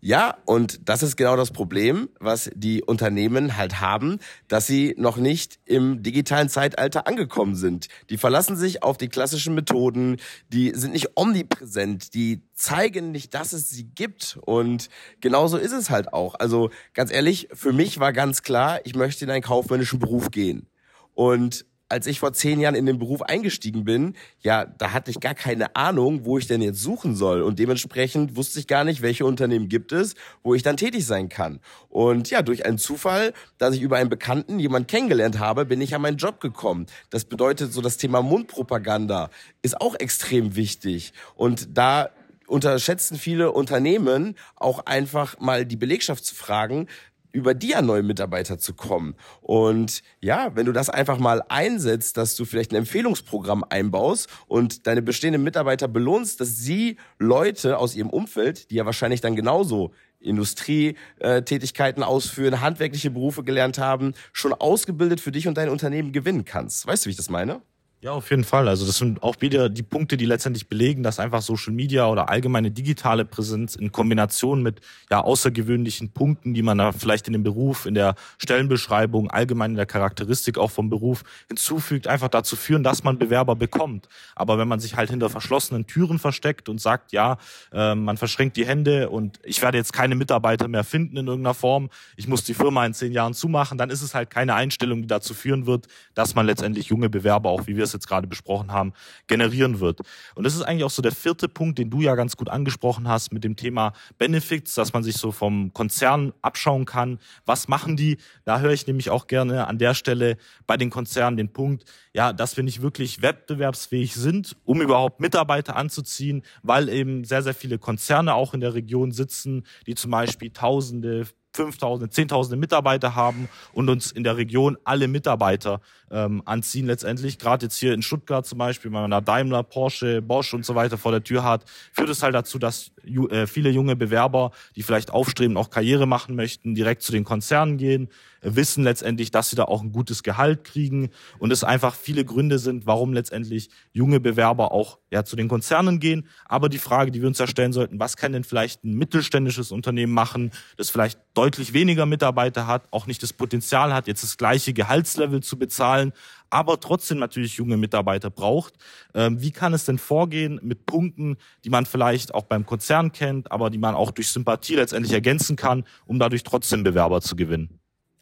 Ja, 0.01 0.37
und 0.45 0.87
das 0.87 1.03
ist 1.03 1.17
genau 1.17 1.35
das 1.35 1.51
Problem, 1.51 2.07
was 2.21 2.49
die 2.55 2.81
Unternehmen 2.81 3.57
halt 3.57 3.81
haben, 3.81 4.19
dass 4.47 4.65
sie 4.65 4.95
noch 4.97 5.17
nicht 5.17 5.59
im 5.65 6.03
digitalen 6.03 6.47
Zeitalter 6.47 7.05
angekommen 7.05 7.55
sind. 7.55 7.89
Die 8.09 8.17
verlassen 8.17 8.55
sich 8.55 8.81
auf 8.81 8.97
die 8.97 9.09
klassischen 9.09 9.55
Methoden, 9.55 10.15
die 10.47 10.71
sind 10.73 10.93
nicht 10.93 11.17
omnipräsent, 11.17 12.13
die 12.13 12.41
zeigen 12.53 13.11
nicht, 13.11 13.33
dass 13.33 13.51
es 13.51 13.69
sie 13.69 13.83
gibt. 13.83 14.39
Und 14.45 14.87
genauso 15.19 15.57
ist 15.57 15.73
es 15.73 15.89
halt 15.89 16.13
auch. 16.13 16.35
Also 16.35 16.69
ganz 16.93 17.11
ehrlich, 17.11 17.49
für 17.51 17.73
mich 17.73 17.99
war 17.99 18.13
ganz 18.13 18.41
klar, 18.41 18.79
ich 18.85 18.95
möchte 18.95 19.25
in 19.25 19.31
einen 19.31 19.43
kaufmännischen 19.43 19.99
Beruf 19.99 20.31
gehen. 20.31 20.69
Und 21.13 21.65
als 21.89 22.05
ich 22.07 22.19
vor 22.19 22.33
zehn 22.33 22.59
Jahren 22.59 22.75
in 22.75 22.85
den 22.85 22.99
Beruf 22.99 23.23
eingestiegen 23.23 23.83
bin, 23.83 24.15
ja, 24.41 24.65
da 24.65 24.93
hatte 24.93 25.09
ich 25.11 25.19
gar 25.19 25.33
keine 25.33 25.75
Ahnung, 25.75 26.23
wo 26.23 26.37
ich 26.37 26.47
denn 26.47 26.61
jetzt 26.61 26.81
suchen 26.81 27.15
soll. 27.15 27.41
Und 27.41 27.59
dementsprechend 27.59 28.35
wusste 28.35 28.59
ich 28.59 28.67
gar 28.67 28.83
nicht, 28.83 29.01
welche 29.01 29.25
Unternehmen 29.25 29.67
gibt 29.67 29.91
es, 29.91 30.13
wo 30.43 30.53
ich 30.53 30.61
dann 30.61 30.77
tätig 30.77 31.05
sein 31.05 31.29
kann. 31.29 31.59
Und 31.89 32.29
ja, 32.29 32.43
durch 32.43 32.65
einen 32.65 32.77
Zufall, 32.77 33.33
dass 33.57 33.75
ich 33.75 33.81
über 33.81 33.97
einen 33.97 34.09
Bekannten 34.09 34.59
jemanden 34.59 34.87
kennengelernt 34.87 35.39
habe, 35.39 35.65
bin 35.65 35.81
ich 35.81 35.95
an 35.95 36.01
meinen 36.01 36.17
Job 36.17 36.39
gekommen. 36.39 36.85
Das 37.09 37.25
bedeutet 37.25 37.73
so, 37.73 37.81
das 37.81 37.97
Thema 37.97 38.21
Mundpropaganda 38.21 39.31
ist 39.63 39.81
auch 39.81 39.95
extrem 39.95 40.55
wichtig. 40.55 41.11
Und 41.35 41.77
da 41.77 42.11
unterschätzen 42.45 43.17
viele 43.17 43.51
Unternehmen 43.51 44.35
auch 44.55 44.85
einfach 44.85 45.39
mal 45.39 45.65
die 45.65 45.75
Belegschaft 45.75 46.25
zu 46.25 46.35
fragen, 46.35 46.87
über 47.31 47.53
die 47.53 47.75
an 47.75 47.85
neue 47.85 48.03
Mitarbeiter 48.03 48.57
zu 48.57 48.73
kommen. 48.73 49.15
Und 49.41 50.01
ja, 50.19 50.55
wenn 50.55 50.65
du 50.65 50.71
das 50.71 50.89
einfach 50.89 51.19
mal 51.19 51.43
einsetzt, 51.49 52.17
dass 52.17 52.35
du 52.35 52.45
vielleicht 52.45 52.71
ein 52.71 52.77
Empfehlungsprogramm 52.77 53.63
einbaust 53.67 54.27
und 54.47 54.87
deine 54.87 55.01
bestehenden 55.01 55.43
Mitarbeiter 55.43 55.87
belohnst, 55.87 56.41
dass 56.41 56.57
sie 56.57 56.97
Leute 57.17 57.77
aus 57.77 57.95
ihrem 57.95 58.09
Umfeld, 58.09 58.71
die 58.71 58.75
ja 58.75 58.85
wahrscheinlich 58.85 59.21
dann 59.21 59.35
genauso 59.35 59.91
Industrietätigkeiten 60.19 62.03
ausführen, 62.03 62.61
handwerkliche 62.61 63.11
Berufe 63.11 63.43
gelernt 63.43 63.77
haben, 63.77 64.13
schon 64.33 64.53
ausgebildet 64.53 65.21
für 65.21 65.31
dich 65.31 65.47
und 65.47 65.57
dein 65.57 65.69
Unternehmen 65.69 66.11
gewinnen 66.11 66.45
kannst. 66.45 66.85
Weißt 66.87 67.05
du, 67.05 67.07
wie 67.07 67.11
ich 67.11 67.17
das 67.17 67.29
meine? 67.29 67.61
Ja, 68.01 68.11
auf 68.11 68.29
jeden 68.29 68.45
Fall. 68.45 68.69
Also 68.69 68.85
das 68.85 68.97
sind 68.97 69.21
auch 69.23 69.41
wieder 69.41 69.67
die 69.67 69.83
Punkte, 69.83 70.15
die 70.15 70.23
letztendlich 70.23 70.69
belegen, 70.69 71.03
dass 71.03 71.19
einfach 71.19 71.41
Social 71.41 71.73
Media 71.73 72.07
oder 72.07 72.29
allgemeine 72.29 72.71
digitale 72.71 73.25
Präsenz 73.25 73.75
in 73.75 73.91
Kombination 73.91 74.63
mit 74.63 74.79
ja 75.11 75.19
außergewöhnlichen 75.19 76.13
Punkten, 76.13 76.53
die 76.53 76.61
man 76.61 76.77
da 76.77 76.93
vielleicht 76.93 77.27
in 77.27 77.33
dem 77.33 77.43
Beruf, 77.43 77.85
in 77.85 77.95
der 77.95 78.15
Stellenbeschreibung, 78.37 79.29
allgemein 79.29 79.71
in 79.71 79.75
der 79.75 79.85
Charakteristik 79.85 80.57
auch 80.57 80.71
vom 80.71 80.89
Beruf 80.89 81.23
hinzufügt, 81.49 82.07
einfach 82.07 82.29
dazu 82.29 82.55
führen, 82.55 82.83
dass 82.83 83.03
man 83.03 83.19
Bewerber 83.19 83.57
bekommt. 83.57 84.07
Aber 84.33 84.57
wenn 84.57 84.69
man 84.69 84.79
sich 84.79 84.95
halt 84.95 85.09
hinter 85.09 85.29
verschlossenen 85.29 85.85
Türen 85.85 86.19
versteckt 86.19 86.69
und 86.69 86.79
sagt, 86.79 87.11
ja, 87.11 87.37
äh, 87.73 87.95
man 87.95 88.15
verschränkt 88.15 88.55
die 88.55 88.65
Hände 88.65 89.09
und 89.09 89.41
ich 89.43 89.61
werde 89.61 89.77
jetzt 89.77 89.91
keine 89.91 90.15
Mitarbeiter 90.15 90.69
mehr 90.69 90.85
finden 90.85 91.17
in 91.17 91.27
irgendeiner 91.27 91.53
Form, 91.53 91.89
ich 92.15 92.29
muss 92.29 92.45
die 92.45 92.53
Firma 92.53 92.85
in 92.85 92.93
zehn 92.93 93.11
Jahren 93.11 93.33
zumachen, 93.33 93.77
dann 93.77 93.89
ist 93.89 94.03
es 94.03 94.15
halt 94.15 94.29
keine 94.29 94.55
Einstellung, 94.55 95.01
die 95.01 95.07
dazu 95.09 95.33
führen 95.33 95.65
wird, 95.65 95.87
dass 96.13 96.33
man 96.33 96.45
letztendlich 96.45 96.87
junge 96.87 97.09
Bewerber 97.09 97.49
auch, 97.49 97.67
wie 97.67 97.75
wir 97.75 97.88
es 97.89 97.93
jetzt 97.93 98.07
gerade 98.07 98.27
besprochen 98.27 98.71
haben, 98.71 98.93
generieren 99.27 99.79
wird. 99.79 100.01
Und 100.35 100.43
das 100.43 100.55
ist 100.55 100.61
eigentlich 100.61 100.83
auch 100.83 100.89
so 100.89 101.01
der 101.01 101.11
vierte 101.11 101.47
Punkt, 101.47 101.77
den 101.77 101.89
du 101.89 102.01
ja 102.01 102.15
ganz 102.15 102.37
gut 102.37 102.49
angesprochen 102.49 103.07
hast 103.07 103.33
mit 103.33 103.43
dem 103.43 103.55
Thema 103.55 103.93
Benefits, 104.17 104.75
dass 104.75 104.93
man 104.93 105.03
sich 105.03 105.17
so 105.17 105.31
vom 105.31 105.73
Konzern 105.73 106.33
abschauen 106.41 106.85
kann. 106.85 107.19
Was 107.45 107.67
machen 107.67 107.97
die? 107.97 108.17
Da 108.45 108.59
höre 108.59 108.71
ich 108.71 108.87
nämlich 108.87 109.09
auch 109.09 109.27
gerne 109.27 109.67
an 109.67 109.77
der 109.77 109.93
Stelle 109.93 110.37
bei 110.67 110.77
den 110.77 110.89
Konzernen 110.89 111.37
den 111.37 111.51
Punkt, 111.51 111.85
ja, 112.13 112.33
dass 112.33 112.57
wir 112.57 112.63
nicht 112.63 112.81
wirklich 112.81 113.21
wettbewerbsfähig 113.21 114.15
sind, 114.15 114.55
um 114.65 114.81
überhaupt 114.81 115.19
Mitarbeiter 115.19 115.75
anzuziehen, 115.75 116.43
weil 116.63 116.89
eben 116.89 117.23
sehr, 117.23 117.43
sehr 117.43 117.53
viele 117.53 117.79
Konzerne 117.79 118.33
auch 118.33 118.53
in 118.53 118.61
der 118.61 118.73
Region 118.73 119.11
sitzen, 119.11 119.65
die 119.87 119.95
zum 119.95 120.11
Beispiel 120.11 120.51
Tausende, 120.51 121.27
5000, 121.59 122.13
10.000 122.13 122.55
Mitarbeiter 122.55 123.15
haben 123.15 123.49
und 123.73 123.89
uns 123.89 124.11
in 124.11 124.23
der 124.23 124.37
Region 124.37 124.77
alle 124.85 125.09
Mitarbeiter 125.09 125.81
ähm, 126.09 126.41
anziehen 126.45 126.85
letztendlich. 126.85 127.37
Gerade 127.37 127.65
jetzt 127.65 127.77
hier 127.77 127.93
in 127.93 128.01
Stuttgart 128.01 128.45
zum 128.45 128.57
Beispiel, 128.59 128.91
wenn 128.91 129.01
man 129.01 129.11
da 129.11 129.19
Daimler, 129.19 129.63
Porsche, 129.63 130.21
Bosch 130.21 130.53
und 130.53 130.65
so 130.65 130.75
weiter 130.75 130.97
vor 130.97 131.11
der 131.11 131.23
Tür 131.23 131.43
hat, 131.43 131.65
führt 131.91 132.09
es 132.09 132.23
halt 132.23 132.33
dazu, 132.33 132.59
dass 132.59 132.91
äh, 133.03 133.45
viele 133.45 133.69
junge 133.71 133.97
Bewerber, 133.97 134.51
die 134.77 134.83
vielleicht 134.83 135.11
aufstreben, 135.11 135.57
auch 135.57 135.69
Karriere 135.69 136.05
machen 136.05 136.35
möchten, 136.35 136.75
direkt 136.75 137.01
zu 137.01 137.11
den 137.11 137.25
Konzernen 137.25 137.77
gehen, 137.77 138.09
wissen 138.41 138.83
letztendlich, 138.83 139.31
dass 139.31 139.49
sie 139.49 139.55
da 139.55 139.65
auch 139.65 139.81
ein 139.81 139.91
gutes 139.91 140.23
Gehalt 140.23 140.63
kriegen 140.63 141.09
und 141.39 141.51
es 141.51 141.63
einfach 141.63 141.95
viele 141.95 142.25
Gründe 142.25 142.59
sind, 142.59 142.85
warum 142.85 143.13
letztendlich 143.13 143.69
junge 143.91 144.19
Bewerber 144.19 144.71
auch 144.71 144.99
ja 145.11 145.23
zu 145.23 145.35
den 145.35 145.47
Konzernen 145.47 145.99
gehen. 145.99 146.27
Aber 146.45 146.69
die 146.69 146.77
Frage, 146.77 147.11
die 147.11 147.21
wir 147.21 147.27
uns 147.27 147.39
ja 147.39 147.47
stellen 147.47 147.73
sollten, 147.73 147.99
was 147.99 148.17
kann 148.17 148.33
denn 148.33 148.43
vielleicht 148.43 148.83
ein 148.83 148.93
mittelständisches 148.93 149.71
Unternehmen 149.71 150.13
machen, 150.13 150.51
das 150.77 150.89
vielleicht 150.89 151.19
deutlich 151.33 151.73
weniger 151.73 152.05
Mitarbeiter 152.05 152.67
hat, 152.67 152.87
auch 152.91 153.07
nicht 153.07 153.23
das 153.23 153.33
Potenzial 153.33 153.93
hat, 153.93 154.07
jetzt 154.07 154.23
das 154.23 154.37
gleiche 154.37 154.73
Gehaltslevel 154.73 155.41
zu 155.41 155.57
bezahlen, 155.57 156.13
aber 156.49 156.79
trotzdem 156.79 157.19
natürlich 157.19 157.57
junge 157.57 157.77
Mitarbeiter 157.77 158.29
braucht. 158.29 158.73
Ähm, 159.13 159.41
wie 159.41 159.51
kann 159.51 159.73
es 159.73 159.85
denn 159.85 159.97
vorgehen 159.97 160.59
mit 160.63 160.85
Punkten, 160.85 161.37
die 161.63 161.69
man 161.69 161.85
vielleicht 161.85 162.33
auch 162.33 162.43
beim 162.43 162.65
Konzern 162.65 163.11
kennt, 163.11 163.51
aber 163.51 163.69
die 163.69 163.77
man 163.77 163.95
auch 163.95 164.11
durch 164.11 164.29
Sympathie 164.29 164.75
letztendlich 164.75 165.13
ergänzen 165.13 165.55
kann, 165.55 165.83
um 166.05 166.19
dadurch 166.19 166.43
trotzdem 166.43 166.83
Bewerber 166.83 167.21
zu 167.21 167.35
gewinnen? 167.35 167.79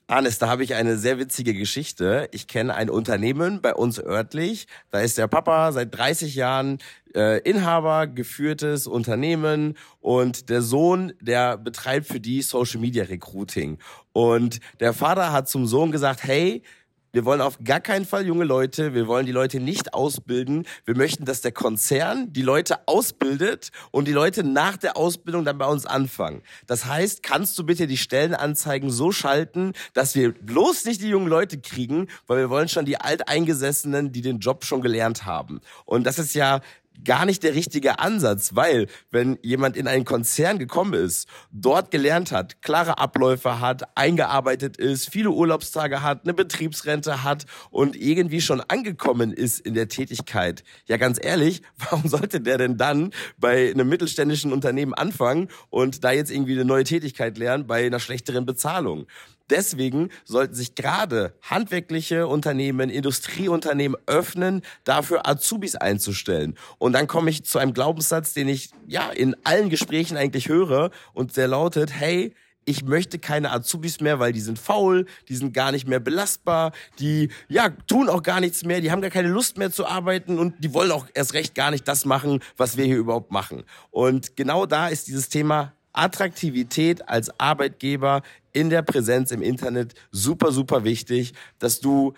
Hannes, 0.10 0.40
da 0.40 0.48
habe 0.48 0.64
ich 0.64 0.74
eine 0.74 0.98
sehr 0.98 1.20
witzige 1.20 1.54
Geschichte. 1.54 2.30
Ich 2.32 2.48
kenne 2.48 2.74
ein 2.74 2.90
Unternehmen 2.90 3.60
bei 3.60 3.76
uns 3.76 4.00
örtlich. 4.00 4.68
Da 4.90 5.02
ist 5.02 5.18
der 5.18 5.28
Papa 5.28 5.74
seit 5.74 5.94
30 5.94 6.34
Jahren 6.34 6.78
äh, 7.14 7.42
Inhaber, 7.42 8.08
geführtes 8.08 8.88
Unternehmen 8.88 9.78
und 10.00 10.50
der 10.50 10.62
Sohn, 10.62 11.12
der 11.20 11.58
betreibt 11.58 12.08
für 12.08 12.22
die 12.22 12.42
Social 12.42 12.80
Media 12.80 13.04
Recruiting. 13.04 13.80
Und 14.14 14.62
der 14.80 14.94
Vater 14.94 15.34
hat 15.34 15.50
zum 15.50 15.68
Sohn 15.68 15.92
gesagt, 15.92 16.24
hey, 16.24 16.64
wir 17.18 17.26
wollen 17.26 17.42
auf 17.42 17.58
gar 17.64 17.80
keinen 17.80 18.06
Fall 18.06 18.28
junge 18.28 18.44
Leute. 18.44 18.94
Wir 18.94 19.08
wollen 19.08 19.26
die 19.26 19.32
Leute 19.32 19.60
nicht 19.60 19.96
ausbilden. 19.96 20.68
Wir 20.86 20.96
möchten, 20.96 21.26
dass 21.26 21.42
der 21.42 21.52
Konzern 21.52 22.32
die 22.32 22.44
Leute 22.44 22.88
ausbildet 22.88 23.72
und 23.90 24.08
die 24.08 24.12
Leute 24.12 24.44
nach 24.44 24.78
der 24.78 24.98
Ausbildung 24.98 25.44
dann 25.44 25.58
bei 25.58 25.66
uns 25.66 25.88
anfangen. 25.88 26.44
Das 26.68 26.86
heißt, 26.86 27.24
kannst 27.24 27.58
du 27.58 27.66
bitte 27.66 27.88
die 27.88 27.98
Stellenanzeigen 27.98 28.92
so 28.92 29.12
schalten, 29.12 29.74
dass 29.96 30.14
wir 30.14 30.32
bloß 30.32 30.86
nicht 30.86 31.02
die 31.02 31.10
jungen 31.10 31.28
Leute 31.28 31.60
kriegen, 31.60 32.06
weil 32.28 32.38
wir 32.38 32.52
wollen 32.52 32.70
schon 32.70 32.86
die 32.86 33.02
Alteingesessenen, 33.02 34.12
die 34.12 34.22
den 34.22 34.38
Job 34.38 34.64
schon 34.64 34.82
gelernt 34.82 35.26
haben. 35.26 35.62
Und 35.86 36.06
das 36.06 36.20
ist 36.20 36.36
ja 36.36 36.62
gar 37.04 37.26
nicht 37.26 37.44
der 37.44 37.56
richtige 37.56 38.00
Ansatz, 38.00 38.52
weil 38.56 38.88
wenn 39.12 39.38
jemand 39.42 39.78
in 39.78 39.88
einen 39.88 40.06
Konzern 40.06 40.60
gekommen 40.60 40.94
ist, 40.94 41.28
dort 41.52 41.92
gelernt 41.92 42.32
hat, 42.32 42.62
klare 42.62 42.98
Abläufe 42.98 43.60
hat, 43.60 43.98
eingearbeitet 43.98 44.78
ist, 44.78 45.10
viele 45.10 45.32
Urlaubstage 45.32 46.02
hat, 46.02 46.24
eine 46.24 46.34
Betriebsrente 46.34 47.24
hat 47.24 47.46
und 47.70 47.96
irgendwie 47.96 48.42
schon 48.42 48.62
angekommen 48.62 49.32
ist 49.32 49.60
in 49.60 49.74
der 49.74 49.88
Tätigkeit, 49.88 50.64
ja 50.88 50.98
ganz 50.98 51.20
ehrlich, 51.22 51.62
warum 51.78 52.08
sollte 52.08 52.42
der 52.42 52.58
denn 52.58 52.78
dann 52.78 53.12
bei 53.38 53.72
einem 53.72 53.90
mittelständischen 53.90 54.52
Unternehmen 54.54 54.94
anfangen 54.94 55.50
und 55.70 56.04
da 56.04 56.12
jetzt 56.12 56.32
irgendwie 56.32 56.54
eine 56.54 56.66
neue 56.66 56.84
Tätigkeit 56.84 57.38
lernen 57.38 57.68
bei 57.68 57.86
einer 57.86 58.00
schlechteren 58.00 58.46
Bezahlung? 58.46 59.08
Deswegen 59.50 60.10
sollten 60.26 60.56
sich 60.56 60.76
gerade 60.76 61.34
handwerkliche 61.42 62.28
Unternehmen, 62.28 62.90
Industrieunternehmen 62.90 63.98
öffnen, 64.06 64.62
dafür 64.84 65.28
Azubis 65.28 65.76
einzustellen. 65.76 66.58
Und 66.78 66.94
dann 66.94 67.08
komme 67.08 67.30
ich 67.30 67.46
zu 67.46 67.58
einem 67.60 67.74
Glaubenssatz, 67.74 68.34
den 68.34 68.48
ich 68.48 68.72
ja 68.88 69.10
in 69.10 69.36
allen 69.44 69.70
Gesprächen 69.70 70.18
eigentlich 70.18 70.50
höre 70.50 70.92
und 71.14 71.38
der 71.38 71.48
lautet, 71.48 71.92
hey, 71.94 72.34
ich 72.68 72.84
möchte 72.84 73.18
keine 73.18 73.52
Azubis 73.52 74.02
mehr, 74.02 74.20
weil 74.20 74.34
die 74.34 74.42
sind 74.42 74.60
faul, 74.60 75.06
die 75.30 75.38
sind 75.38 75.54
gar 75.54 75.72
nicht 75.72 75.88
mehr 75.88 76.02
belastbar, 76.02 76.74
die 77.00 77.30
ja 77.48 77.70
tun 77.70 78.10
auch 78.10 78.22
gar 78.22 78.42
nichts 78.42 78.66
mehr, 78.66 78.82
die 78.82 78.92
haben 78.92 79.02
gar 79.02 79.10
keine 79.10 79.30
Lust 79.30 79.58
mehr 79.58 79.72
zu 79.72 79.86
arbeiten 79.86 80.38
und 80.38 80.56
die 80.60 80.74
wollen 80.74 80.92
auch 80.92 81.08
erst 81.14 81.34
recht 81.34 81.56
gar 81.56 81.72
nicht 81.72 81.88
das 81.88 82.04
machen, 82.04 82.42
was 82.58 82.76
wir 82.76 82.84
hier 82.84 82.98
überhaupt 82.98 83.32
machen. 83.32 83.64
Und 83.90 84.36
genau 84.36 84.66
da 84.66 84.90
ist 84.90 85.08
dieses 85.08 85.30
Thema 85.30 85.77
Attraktivität 85.98 87.08
als 87.10 87.40
Arbeitgeber 87.40 88.22
in 88.54 88.70
der 88.70 88.82
Präsenz 88.82 89.32
im 89.32 89.42
Internet 89.42 89.94
super, 90.12 90.52
super 90.52 90.84
wichtig, 90.84 91.34
dass 91.60 91.80
du 91.80 92.14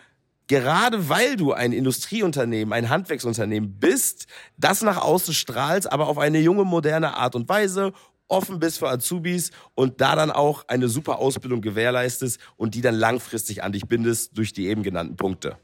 gerade 0.48 1.10
weil 1.10 1.36
du 1.36 1.54
ein 1.54 1.72
Industrieunternehmen, 1.72 2.74
ein 2.74 2.90
Handwerksunternehmen 2.90 3.80
bist, 3.80 4.28
das 4.58 4.82
nach 4.82 4.98
außen 4.98 5.34
strahlst, 5.34 5.92
aber 5.92 6.08
auf 6.08 6.18
eine 6.18 6.40
junge, 6.40 6.66
moderne 6.66 7.16
Art 7.16 7.36
und 7.36 7.48
Weise, 7.48 7.94
offen 8.28 8.60
bist 8.60 8.80
für 8.80 8.90
Azubis 8.90 9.52
und 9.76 10.02
da 10.02 10.16
dann 10.16 10.32
auch 10.32 10.66
eine 10.68 10.88
super 10.88 11.20
Ausbildung 11.20 11.62
gewährleistest 11.62 12.40
und 12.58 12.76
die 12.76 12.82
dann 12.82 12.96
langfristig 12.96 13.64
an 13.64 13.72
dich 13.72 13.88
bindest 13.88 14.38
durch 14.38 14.54
die 14.54 14.68
eben 14.68 14.84
genannten 14.84 15.16
Punkte. 15.16 15.58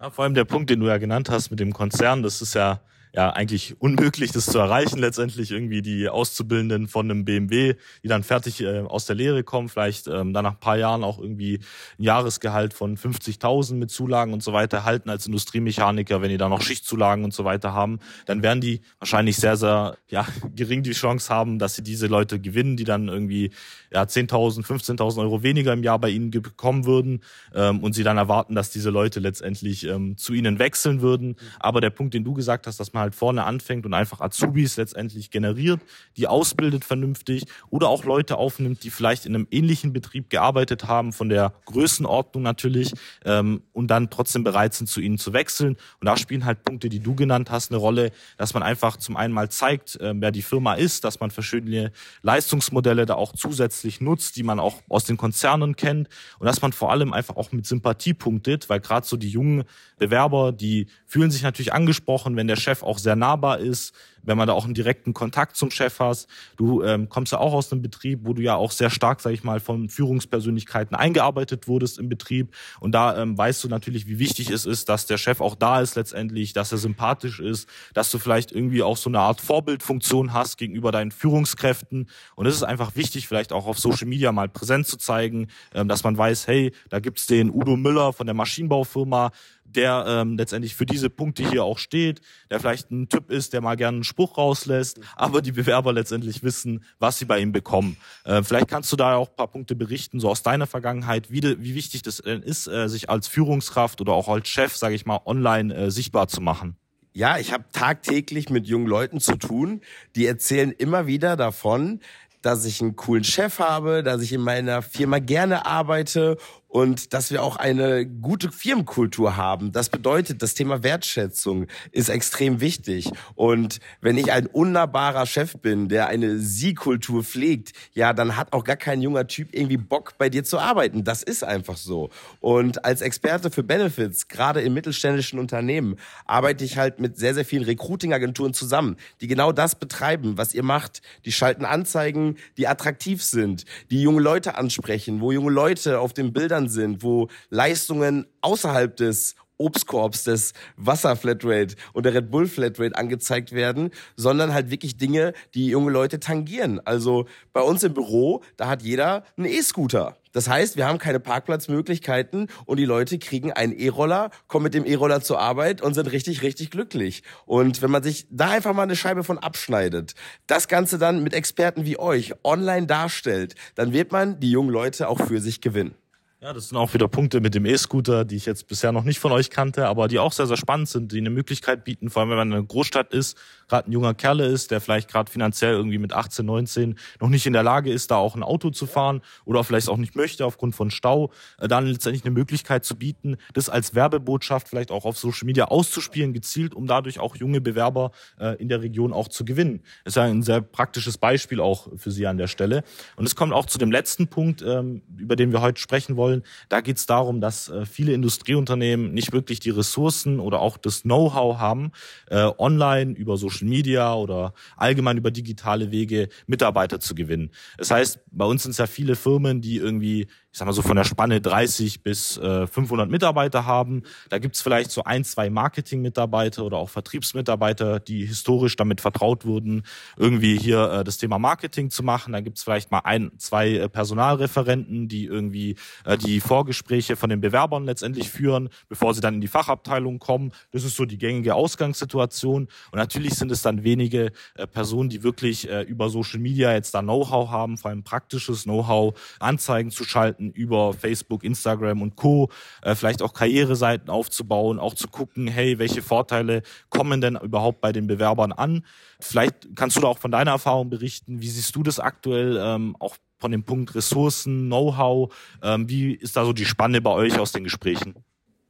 Ja, 0.00 0.10
vor 0.10 0.24
allem 0.24 0.34
der 0.34 0.44
Punkt, 0.44 0.70
den 0.70 0.80
du 0.80 0.86
ja 0.86 0.98
genannt 0.98 1.30
hast 1.30 1.50
mit 1.50 1.60
dem 1.60 1.72
Konzern, 1.72 2.22
das 2.22 2.42
ist 2.42 2.54
ja 2.54 2.80
ja 3.16 3.30
eigentlich 3.30 3.80
unmöglich, 3.80 4.30
das 4.32 4.44
zu 4.44 4.58
erreichen. 4.58 4.98
Letztendlich 4.98 5.50
irgendwie 5.50 5.80
die 5.80 6.08
Auszubildenden 6.08 6.86
von 6.86 7.10
einem 7.10 7.24
BMW, 7.24 7.74
die 8.02 8.08
dann 8.08 8.22
fertig 8.22 8.60
äh, 8.60 8.80
aus 8.80 9.06
der 9.06 9.16
Lehre 9.16 9.42
kommen, 9.42 9.70
vielleicht 9.70 10.06
ähm, 10.06 10.34
dann 10.34 10.44
nach 10.44 10.52
ein 10.52 10.60
paar 10.60 10.76
Jahren 10.76 11.02
auch 11.02 11.18
irgendwie 11.18 11.60
ein 11.98 12.02
Jahresgehalt 12.02 12.74
von 12.74 12.98
50.000 12.98 13.74
mit 13.76 13.90
Zulagen 13.90 14.34
und 14.34 14.42
so 14.42 14.52
weiter 14.52 14.84
halten 14.84 15.08
als 15.08 15.26
Industriemechaniker, 15.26 16.20
wenn 16.20 16.28
die 16.28 16.36
da 16.36 16.50
noch 16.50 16.60
Schichtzulagen 16.60 17.24
und 17.24 17.32
so 17.32 17.44
weiter 17.44 17.72
haben, 17.72 18.00
dann 18.26 18.42
werden 18.42 18.60
die 18.60 18.82
wahrscheinlich 18.98 19.36
sehr, 19.36 19.56
sehr 19.56 19.96
ja, 20.08 20.26
gering 20.54 20.82
die 20.82 20.92
Chance 20.92 21.32
haben, 21.32 21.58
dass 21.58 21.74
sie 21.74 21.82
diese 21.82 22.08
Leute 22.08 22.38
gewinnen, 22.38 22.76
die 22.76 22.84
dann 22.84 23.08
irgendwie 23.08 23.50
ja, 23.90 24.02
10.000, 24.02 24.66
15.000 24.66 25.20
Euro 25.22 25.42
weniger 25.42 25.72
im 25.72 25.82
Jahr 25.82 25.98
bei 25.98 26.10
ihnen 26.10 26.30
bekommen 26.30 26.84
würden 26.84 27.22
ähm, 27.54 27.82
und 27.82 27.94
sie 27.94 28.02
dann 28.02 28.18
erwarten, 28.18 28.54
dass 28.54 28.68
diese 28.68 28.90
Leute 28.90 29.20
letztendlich 29.20 29.84
ähm, 29.84 30.18
zu 30.18 30.34
ihnen 30.34 30.58
wechseln 30.58 31.00
würden. 31.00 31.36
Aber 31.58 31.80
der 31.80 31.88
Punkt, 31.88 32.12
den 32.12 32.22
du 32.22 32.34
gesagt 32.34 32.66
hast, 32.66 32.78
dass 32.78 32.92
man 32.92 33.05
halt 33.06 33.14
vorne 33.14 33.44
anfängt 33.44 33.86
und 33.86 33.94
einfach 33.94 34.20
Azubis 34.20 34.76
letztendlich 34.76 35.30
generiert, 35.30 35.80
die 36.16 36.26
ausbildet 36.26 36.84
vernünftig 36.84 37.44
oder 37.70 37.88
auch 37.88 38.04
Leute 38.04 38.36
aufnimmt, 38.36 38.82
die 38.82 38.90
vielleicht 38.90 39.26
in 39.26 39.34
einem 39.34 39.46
ähnlichen 39.50 39.92
Betrieb 39.92 40.28
gearbeitet 40.28 40.84
haben, 40.84 41.12
von 41.12 41.28
der 41.28 41.54
Größenordnung 41.66 42.42
natürlich, 42.42 42.92
ähm, 43.24 43.62
und 43.72 43.88
dann 43.88 44.10
trotzdem 44.10 44.44
bereit 44.44 44.74
sind, 44.74 44.88
zu 44.88 45.00
ihnen 45.00 45.18
zu 45.18 45.32
wechseln. 45.32 45.76
Und 46.00 46.06
da 46.06 46.16
spielen 46.16 46.44
halt 46.44 46.64
Punkte, 46.64 46.88
die 46.88 47.00
du 47.00 47.14
genannt 47.14 47.50
hast, 47.50 47.70
eine 47.70 47.78
Rolle, 47.78 48.10
dass 48.36 48.54
man 48.54 48.62
einfach 48.62 48.96
zum 48.96 49.16
einen 49.16 49.32
mal 49.32 49.48
zeigt, 49.50 49.96
äh, 50.00 50.12
wer 50.16 50.32
die 50.32 50.42
Firma 50.42 50.74
ist, 50.74 51.04
dass 51.04 51.20
man 51.20 51.30
verschiedene 51.30 51.92
Leistungsmodelle 52.22 53.06
da 53.06 53.14
auch 53.14 53.32
zusätzlich 53.34 54.00
nutzt, 54.00 54.36
die 54.36 54.42
man 54.42 54.58
auch 54.58 54.82
aus 54.88 55.04
den 55.04 55.16
Konzernen 55.16 55.76
kennt 55.76 56.08
und 56.38 56.46
dass 56.46 56.60
man 56.62 56.72
vor 56.72 56.90
allem 56.90 57.12
einfach 57.12 57.36
auch 57.36 57.52
mit 57.52 57.66
Sympathie 57.66 58.14
punktet, 58.14 58.68
weil 58.68 58.80
gerade 58.80 59.06
so 59.06 59.16
die 59.16 59.30
jungen 59.30 59.64
Bewerber, 59.98 60.52
die 60.52 60.88
fühlen 61.06 61.30
sich 61.30 61.42
natürlich 61.42 61.72
angesprochen, 61.72 62.36
wenn 62.36 62.46
der 62.46 62.56
Chef 62.56 62.82
auch 62.82 62.98
sehr 62.98 63.16
nahbar 63.16 63.58
ist, 63.58 63.94
wenn 64.26 64.36
man 64.36 64.46
da 64.46 64.52
auch 64.52 64.64
einen 64.64 64.74
direkten 64.74 65.14
Kontakt 65.14 65.56
zum 65.56 65.70
Chef 65.70 66.00
hast. 66.00 66.28
Du 66.56 66.82
ähm, 66.82 67.08
kommst 67.08 67.32
ja 67.32 67.38
auch 67.38 67.54
aus 67.54 67.72
einem 67.72 67.80
Betrieb, 67.80 68.20
wo 68.24 68.34
du 68.34 68.42
ja 68.42 68.56
auch 68.56 68.72
sehr 68.72 68.90
stark, 68.90 69.20
sag 69.20 69.32
ich 69.32 69.44
mal, 69.44 69.60
von 69.60 69.88
Führungspersönlichkeiten 69.88 70.96
eingearbeitet 70.96 71.68
wurdest 71.68 71.98
im 71.98 72.08
Betrieb. 72.08 72.54
Und 72.80 72.92
da 72.92 73.16
ähm, 73.16 73.38
weißt 73.38 73.62
du 73.64 73.68
natürlich, 73.68 74.06
wie 74.06 74.18
wichtig 74.18 74.50
es 74.50 74.66
ist, 74.66 74.88
dass 74.88 75.06
der 75.06 75.16
Chef 75.16 75.40
auch 75.40 75.54
da 75.54 75.80
ist 75.80 75.94
letztendlich, 75.94 76.52
dass 76.52 76.72
er 76.72 76.78
sympathisch 76.78 77.40
ist, 77.40 77.68
dass 77.94 78.10
du 78.10 78.18
vielleicht 78.18 78.52
irgendwie 78.52 78.82
auch 78.82 78.96
so 78.96 79.08
eine 79.08 79.20
Art 79.20 79.40
Vorbildfunktion 79.40 80.32
hast 80.32 80.58
gegenüber 80.58 80.92
deinen 80.92 81.12
Führungskräften. 81.12 82.08
Und 82.34 82.46
es 82.46 82.56
ist 82.56 82.64
einfach 82.64 82.96
wichtig, 82.96 83.28
vielleicht 83.28 83.52
auch 83.52 83.66
auf 83.66 83.78
Social 83.78 84.08
Media 84.08 84.32
mal 84.32 84.48
präsent 84.48 84.86
zu 84.86 84.96
zeigen, 84.96 85.46
ähm, 85.72 85.88
dass 85.88 86.04
man 86.04 86.18
weiß, 86.18 86.48
hey, 86.48 86.72
da 86.90 86.98
gibt's 86.98 87.26
den 87.26 87.50
Udo 87.50 87.76
Müller 87.76 88.12
von 88.12 88.26
der 88.26 88.34
Maschinenbaufirma, 88.34 89.30
der 89.76 90.04
ähm, 90.08 90.36
letztendlich 90.36 90.74
für 90.74 90.86
diese 90.86 91.10
Punkte 91.10 91.48
hier 91.48 91.64
auch 91.64 91.78
steht, 91.78 92.20
der 92.50 92.60
vielleicht 92.60 92.90
ein 92.90 93.08
Typ 93.08 93.30
ist, 93.30 93.52
der 93.52 93.60
mal 93.60 93.76
gerne 93.76 93.96
einen 93.96 94.04
Spruch 94.04 94.38
rauslässt, 94.38 95.00
aber 95.14 95.42
die 95.42 95.52
Bewerber 95.52 95.92
letztendlich 95.92 96.42
wissen, 96.42 96.84
was 96.98 97.18
sie 97.18 97.24
bei 97.24 97.38
ihm 97.40 97.52
bekommen. 97.52 97.96
Äh, 98.24 98.42
vielleicht 98.42 98.68
kannst 98.68 98.90
du 98.92 98.96
da 98.96 99.16
auch 99.16 99.28
ein 99.28 99.36
paar 99.36 99.48
Punkte 99.48 99.76
berichten, 99.76 100.18
so 100.20 100.28
aus 100.28 100.42
deiner 100.42 100.66
Vergangenheit, 100.66 101.30
wie, 101.30 101.40
de, 101.40 101.56
wie 101.60 101.74
wichtig 101.74 102.02
das 102.02 102.20
ist, 102.20 102.66
äh, 102.66 102.88
sich 102.88 103.10
als 103.10 103.28
Führungskraft 103.28 104.00
oder 104.00 104.12
auch 104.12 104.28
als 104.28 104.48
Chef, 104.48 104.74
sage 104.76 104.94
ich 104.94 105.06
mal, 105.06 105.20
online 105.24 105.74
äh, 105.74 105.90
sichtbar 105.90 106.28
zu 106.28 106.40
machen. 106.40 106.76
Ja, 107.12 107.38
ich 107.38 107.52
habe 107.52 107.64
tagtäglich 107.72 108.50
mit 108.50 108.66
jungen 108.66 108.86
Leuten 108.86 109.20
zu 109.20 109.36
tun, 109.36 109.80
die 110.16 110.26
erzählen 110.26 110.70
immer 110.70 111.06
wieder 111.06 111.36
davon, 111.36 112.00
dass 112.42 112.64
ich 112.64 112.80
einen 112.80 112.94
coolen 112.94 113.24
Chef 113.24 113.58
habe, 113.58 114.02
dass 114.02 114.22
ich 114.22 114.32
in 114.32 114.40
meiner 114.40 114.82
Firma 114.82 115.18
gerne 115.18 115.66
arbeite 115.66 116.36
und 116.76 117.14
dass 117.14 117.30
wir 117.30 117.42
auch 117.42 117.56
eine 117.56 118.04
gute 118.04 118.52
Firmenkultur 118.52 119.38
haben. 119.38 119.72
Das 119.72 119.88
bedeutet, 119.88 120.42
das 120.42 120.52
Thema 120.52 120.82
Wertschätzung 120.82 121.68
ist 121.90 122.10
extrem 122.10 122.60
wichtig. 122.60 123.10
Und 123.34 123.78
wenn 124.02 124.18
ich 124.18 124.30
ein 124.30 124.44
unnahbarer 124.44 125.24
Chef 125.24 125.56
bin, 125.56 125.88
der 125.88 126.08
eine 126.08 126.38
Sie-Kultur 126.38 127.24
pflegt, 127.24 127.72
ja, 127.94 128.12
dann 128.12 128.36
hat 128.36 128.52
auch 128.52 128.62
gar 128.62 128.76
kein 128.76 129.00
junger 129.00 129.26
Typ 129.26 129.54
irgendwie 129.54 129.78
Bock, 129.78 130.18
bei 130.18 130.28
dir 130.28 130.44
zu 130.44 130.58
arbeiten. 130.58 131.02
Das 131.02 131.22
ist 131.22 131.44
einfach 131.44 131.78
so. 131.78 132.10
Und 132.40 132.84
als 132.84 133.00
Experte 133.00 133.50
für 133.50 133.62
Benefits, 133.62 134.28
gerade 134.28 134.60
in 134.60 134.74
mittelständischen 134.74 135.38
Unternehmen, 135.38 135.96
arbeite 136.26 136.62
ich 136.62 136.76
halt 136.76 137.00
mit 137.00 137.16
sehr, 137.16 137.32
sehr 137.32 137.46
vielen 137.46 137.64
Recruiting-Agenturen 137.64 138.52
zusammen, 138.52 138.96
die 139.22 139.28
genau 139.28 139.50
das 139.50 139.76
betreiben, 139.76 140.36
was 140.36 140.52
ihr 140.52 140.62
macht. 140.62 141.00
Die 141.24 141.32
schalten 141.32 141.64
Anzeigen, 141.64 142.36
die 142.58 142.68
attraktiv 142.68 143.22
sind, 143.22 143.64
die 143.90 144.02
junge 144.02 144.20
Leute 144.20 144.58
ansprechen, 144.58 145.22
wo 145.22 145.32
junge 145.32 145.52
Leute 145.52 146.00
auf 146.00 146.12
den 146.12 146.34
Bildern 146.34 146.65
sind, 146.68 147.02
wo 147.02 147.28
Leistungen 147.50 148.26
außerhalb 148.40 148.96
des 148.96 149.34
Obstkorbs 149.58 150.24
des 150.24 150.52
Wasser 150.76 151.16
Flatrate 151.16 151.76
und 151.92 152.04
der 152.04 152.14
Red 152.14 152.30
Bull 152.30 152.46
Flatrate 152.46 152.96
angezeigt 152.96 153.52
werden, 153.52 153.90
sondern 154.16 154.52
halt 154.52 154.70
wirklich 154.70 154.96
Dinge, 154.96 155.32
die 155.54 155.68
junge 155.68 155.90
Leute 155.90 156.20
tangieren. 156.20 156.80
Also 156.84 157.26
bei 157.52 157.62
uns 157.62 157.82
im 157.82 157.94
Büro, 157.94 158.42
da 158.56 158.68
hat 158.68 158.82
jeder 158.82 159.24
einen 159.36 159.46
E-Scooter. 159.46 160.16
Das 160.32 160.50
heißt, 160.50 160.76
wir 160.76 160.86
haben 160.86 160.98
keine 160.98 161.18
Parkplatzmöglichkeiten 161.18 162.48
und 162.66 162.76
die 162.76 162.84
Leute 162.84 163.18
kriegen 163.18 163.52
einen 163.52 163.72
E-Roller, 163.72 164.30
kommen 164.48 164.64
mit 164.64 164.74
dem 164.74 164.84
E-Roller 164.84 165.22
zur 165.22 165.40
Arbeit 165.40 165.80
und 165.80 165.94
sind 165.94 166.12
richtig, 166.12 166.42
richtig 166.42 166.70
glücklich. 166.70 167.22
Und 167.46 167.80
wenn 167.80 167.90
man 167.90 168.02
sich 168.02 168.26
da 168.30 168.50
einfach 168.50 168.74
mal 168.74 168.82
eine 168.82 168.96
Scheibe 168.96 169.24
von 169.24 169.38
abschneidet, 169.38 170.14
das 170.46 170.68
Ganze 170.68 170.98
dann 170.98 171.22
mit 171.22 171.32
Experten 171.32 171.86
wie 171.86 171.98
euch 171.98 172.34
online 172.44 172.86
darstellt, 172.86 173.54
dann 173.76 173.94
wird 173.94 174.12
man 174.12 174.38
die 174.38 174.50
jungen 174.50 174.68
Leute 174.68 175.08
auch 175.08 175.26
für 175.26 175.40
sich 175.40 175.62
gewinnen. 175.62 175.94
Ja, 176.42 176.52
das 176.52 176.68
sind 176.68 176.76
auch 176.76 176.92
wieder 176.92 177.08
Punkte 177.08 177.40
mit 177.40 177.54
dem 177.54 177.64
E-Scooter, 177.64 178.26
die 178.26 178.36
ich 178.36 178.44
jetzt 178.44 178.66
bisher 178.68 178.92
noch 178.92 179.04
nicht 179.04 179.18
von 179.18 179.32
euch 179.32 179.48
kannte, 179.48 179.86
aber 179.86 180.06
die 180.06 180.18
auch 180.18 180.32
sehr, 180.32 180.46
sehr 180.46 180.58
spannend 180.58 180.86
sind, 180.86 181.10
die 181.10 181.16
eine 181.16 181.30
Möglichkeit 181.30 181.82
bieten, 181.82 182.10
vor 182.10 182.20
allem 182.20 182.28
wenn 182.28 182.36
man 182.36 182.48
in 182.48 182.54
einer 182.58 182.62
Großstadt 182.62 183.14
ist, 183.14 183.38
gerade 183.68 183.88
ein 183.88 183.92
junger 183.92 184.12
Kerle 184.12 184.44
ist, 184.44 184.70
der 184.70 184.82
vielleicht 184.82 185.10
gerade 185.10 185.32
finanziell 185.32 185.72
irgendwie 185.72 185.96
mit 185.96 186.12
18, 186.12 186.44
19 186.44 186.98
noch 187.22 187.30
nicht 187.30 187.46
in 187.46 187.54
der 187.54 187.62
Lage 187.62 187.90
ist, 187.90 188.10
da 188.10 188.16
auch 188.16 188.36
ein 188.36 188.42
Auto 188.42 188.68
zu 188.68 188.84
fahren 188.84 189.22
oder 189.46 189.64
vielleicht 189.64 189.88
auch 189.88 189.96
nicht 189.96 190.14
möchte 190.14 190.44
aufgrund 190.44 190.76
von 190.76 190.90
Stau, 190.90 191.30
äh, 191.58 191.68
dann 191.68 191.86
letztendlich 191.86 192.26
eine 192.26 192.34
Möglichkeit 192.34 192.84
zu 192.84 192.96
bieten, 192.96 193.38
das 193.54 193.70
als 193.70 193.94
Werbebotschaft 193.94 194.68
vielleicht 194.68 194.90
auch 194.90 195.06
auf 195.06 195.16
Social 195.16 195.46
Media 195.46 195.64
auszuspielen, 195.64 196.34
gezielt, 196.34 196.74
um 196.74 196.86
dadurch 196.86 197.18
auch 197.18 197.34
junge 197.36 197.62
Bewerber 197.62 198.10
äh, 198.38 198.60
in 198.60 198.68
der 198.68 198.82
Region 198.82 199.14
auch 199.14 199.28
zu 199.28 199.46
gewinnen. 199.46 199.80
Das 200.04 200.12
ist 200.12 200.16
ja 200.16 200.24
ein 200.24 200.42
sehr 200.42 200.60
praktisches 200.60 201.16
Beispiel 201.16 201.60
auch 201.60 201.88
für 201.96 202.10
Sie 202.10 202.26
an 202.26 202.36
der 202.36 202.46
Stelle. 202.46 202.84
Und 203.16 203.24
es 203.24 203.36
kommt 203.36 203.54
auch 203.54 203.64
zu 203.64 203.78
dem 203.78 203.90
letzten 203.90 204.28
Punkt, 204.28 204.60
ähm, 204.60 205.00
über 205.16 205.34
den 205.34 205.50
wir 205.52 205.62
heute 205.62 205.80
sprechen 205.80 206.18
wollen 206.18 206.25
wollen. 206.26 206.42
Da 206.68 206.80
geht 206.80 206.96
es 206.96 207.06
darum, 207.06 207.40
dass 207.40 207.68
äh, 207.68 207.86
viele 207.86 208.12
Industrieunternehmen 208.12 209.12
nicht 209.12 209.32
wirklich 209.32 209.60
die 209.60 209.70
Ressourcen 209.70 210.40
oder 210.40 210.60
auch 210.60 210.76
das 210.76 211.02
Know-how 211.02 211.58
haben, 211.58 211.92
äh, 212.28 212.50
online 212.58 213.12
über 213.12 213.36
Social 213.36 213.68
Media 213.68 214.14
oder 214.14 214.54
allgemein 214.76 215.16
über 215.16 215.30
digitale 215.30 215.90
Wege 215.90 216.28
Mitarbeiter 216.46 217.00
zu 217.00 217.14
gewinnen. 217.14 217.50
Das 217.78 217.90
heißt, 217.90 218.20
bei 218.30 218.44
uns 218.44 218.64
sind 218.64 218.72
es 218.72 218.78
ja 218.78 218.86
viele 218.86 219.16
Firmen, 219.16 219.60
die 219.60 219.76
irgendwie 219.76 220.26
ich 220.56 220.58
sag 220.58 220.64
mal 220.64 220.72
so 220.72 220.80
von 220.80 220.96
der 220.96 221.04
Spanne 221.04 221.42
30 221.42 222.02
bis 222.02 222.38
äh, 222.38 222.66
500 222.66 223.10
Mitarbeiter 223.10 223.66
haben. 223.66 224.04
Da 224.30 224.38
gibt's 224.38 224.62
vielleicht 224.62 224.90
so 224.90 225.04
ein, 225.04 225.22
zwei 225.22 225.50
Marketing-Mitarbeiter 225.50 226.64
oder 226.64 226.78
auch 226.78 226.88
Vertriebsmitarbeiter, 226.88 228.00
die 228.00 228.24
historisch 228.24 228.74
damit 228.74 229.02
vertraut 229.02 229.44
wurden, 229.44 229.82
irgendwie 230.16 230.58
hier 230.58 230.90
äh, 230.90 231.04
das 231.04 231.18
Thema 231.18 231.38
Marketing 231.38 231.90
zu 231.90 232.02
machen. 232.02 232.32
Da 232.32 232.40
gibt's 232.40 232.62
vielleicht 232.62 232.90
mal 232.90 233.00
ein, 233.00 233.32
zwei 233.36 233.72
äh, 233.72 233.88
Personalreferenten, 233.90 235.08
die 235.08 235.26
irgendwie 235.26 235.76
äh, 236.06 236.16
die 236.16 236.40
Vorgespräche 236.40 237.16
von 237.16 237.28
den 237.28 237.42
Bewerbern 237.42 237.84
letztendlich 237.84 238.30
führen, 238.30 238.70
bevor 238.88 239.12
sie 239.12 239.20
dann 239.20 239.34
in 239.34 239.40
die 239.42 239.48
Fachabteilung 239.48 240.20
kommen. 240.20 240.52
Das 240.70 240.84
ist 240.84 240.96
so 240.96 241.04
die 241.04 241.18
gängige 241.18 241.54
Ausgangssituation. 241.54 242.68
Und 242.92 242.98
natürlich 242.98 243.34
sind 243.34 243.52
es 243.52 243.60
dann 243.60 243.84
wenige 243.84 244.32
äh, 244.54 244.66
Personen, 244.66 245.10
die 245.10 245.22
wirklich 245.22 245.68
äh, 245.68 245.82
über 245.82 246.08
Social 246.08 246.40
Media 246.40 246.72
jetzt 246.72 246.94
da 246.94 247.02
Know-how 247.02 247.50
haben, 247.50 247.76
vor 247.76 247.90
allem 247.90 248.04
praktisches 248.04 248.62
Know-how, 248.62 249.12
Anzeigen 249.38 249.90
zu 249.90 250.04
schalten, 250.04 250.45
Seiten 250.46 250.50
über 250.50 250.92
Facebook, 250.92 251.44
Instagram 251.44 252.02
und 252.02 252.16
Co. 252.16 252.50
Äh, 252.82 252.94
vielleicht 252.94 253.22
auch 253.22 253.32
Karriereseiten 253.32 254.10
aufzubauen, 254.10 254.78
auch 254.78 254.94
zu 254.94 255.08
gucken, 255.08 255.46
hey, 255.48 255.78
welche 255.78 256.02
Vorteile 256.02 256.62
kommen 256.90 257.20
denn 257.20 257.36
überhaupt 257.36 257.80
bei 257.80 257.92
den 257.92 258.06
Bewerbern 258.06 258.52
an? 258.52 258.84
Vielleicht 259.20 259.74
kannst 259.74 259.96
du 259.96 260.00
da 260.00 260.08
auch 260.08 260.18
von 260.18 260.30
deiner 260.30 260.52
Erfahrung 260.52 260.90
berichten. 260.90 261.40
Wie 261.40 261.48
siehst 261.48 261.74
du 261.74 261.82
das 261.82 262.00
aktuell 262.00 262.58
ähm, 262.60 262.96
auch 262.98 263.16
von 263.38 263.52
dem 263.52 263.64
Punkt 263.64 263.94
Ressourcen, 263.94 264.66
Know-how? 264.66 265.34
Ähm, 265.62 265.88
wie 265.88 266.14
ist 266.14 266.36
da 266.36 266.44
so 266.44 266.52
die 266.52 266.64
Spanne 266.64 267.00
bei 267.00 267.10
euch 267.10 267.38
aus 267.38 267.52
den 267.52 267.64
Gesprächen? 267.64 268.14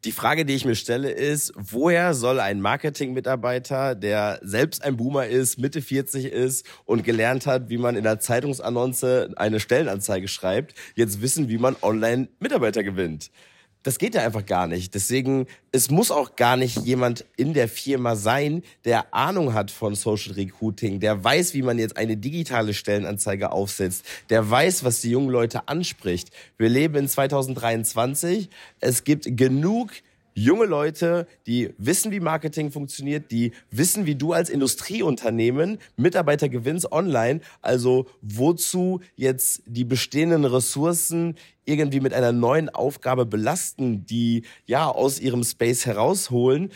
Die 0.07 0.13
Frage, 0.13 0.45
die 0.45 0.55
ich 0.55 0.65
mir 0.65 0.77
stelle, 0.77 1.11
ist, 1.11 1.53
woher 1.57 2.15
soll 2.15 2.39
ein 2.39 2.61
Marketing-Mitarbeiter, 2.61 3.97
der 3.97 4.39
selbst 4.41 4.85
ein 4.85 4.97
Boomer 4.97 5.27
ist, 5.27 5.59
Mitte 5.59 5.83
40 5.83 6.27
ist 6.27 6.65
und 6.85 7.03
gelernt 7.03 7.45
hat, 7.45 7.71
wie 7.71 7.77
man 7.77 7.97
in 7.97 8.05
der 8.05 8.21
Zeitungsannonce 8.21 9.31
eine 9.35 9.59
Stellenanzeige 9.59 10.29
schreibt, 10.29 10.75
jetzt 10.95 11.23
wissen, 11.23 11.49
wie 11.49 11.59
man 11.59 11.75
online 11.83 12.29
Mitarbeiter 12.39 12.85
gewinnt? 12.85 13.33
Das 13.87 13.99
geht 13.99 14.17
ja 14.17 14.25
einfach 14.25 14.45
gar 14.45 14.67
nicht. 14.67 14.97
Deswegen, 14.97 15.47
es 15.71 15.93
muss 15.93 16.11
auch 16.11 16.35
gar 16.35 16.57
nicht 16.57 16.85
jemand 16.85 17.25
in 17.37 17.55
der 17.55 17.69
Firma 17.69 18.17
sein, 18.17 18.65
der 18.85 19.15
Ahnung 19.15 19.55
hat 19.55 19.71
von 19.71 19.95
Social 19.95 20.33
Recruiting, 20.33 20.99
der 20.99 21.23
weiß, 21.23 21.55
wie 21.55 21.63
man 21.63 21.79
jetzt 21.79 21.97
eine 21.97 22.17
digitale 22.17 22.75
Stellenanzeige 22.75 23.53
aufsetzt, 23.53 24.05
der 24.29 24.51
weiß, 24.51 24.83
was 24.83 25.03
die 25.03 25.11
jungen 25.11 25.29
Leute 25.29 25.69
anspricht. 25.69 26.31
Wir 26.59 26.69
leben 26.69 26.97
in 26.97 27.09
2023. 27.09 28.51
Es 28.81 29.05
gibt 29.05 29.37
genug 29.37 29.93
junge 30.37 30.67
Leute, 30.67 31.27
die 31.47 31.75
wissen, 31.79 32.13
wie 32.13 32.21
Marketing 32.21 32.71
funktioniert, 32.71 33.31
die 33.33 33.53
wissen, 33.71 34.07
wie 34.07 34.15
du 34.15 34.33
als 34.33 34.51
Industrieunternehmen 34.51 35.79
Mitarbeiter 35.97 36.49
gewinnst 36.49 36.93
online. 36.93 37.41
Also 37.63 38.07
wozu 38.21 39.01
jetzt 39.17 39.63
die 39.67 39.85
bestehenden 39.85 40.45
Ressourcen 40.45 41.37
irgendwie 41.65 42.01
mit 42.01 42.13
einer 42.13 42.33
neuen 42.33 42.69
Aufgabe 42.69 43.27
belasten, 43.27 44.07
die 44.07 44.45
ja 44.67 44.89
aus 44.89 45.19
ihrem 45.19 45.43
Space 45.43 45.87
herausholen, 45.87 46.71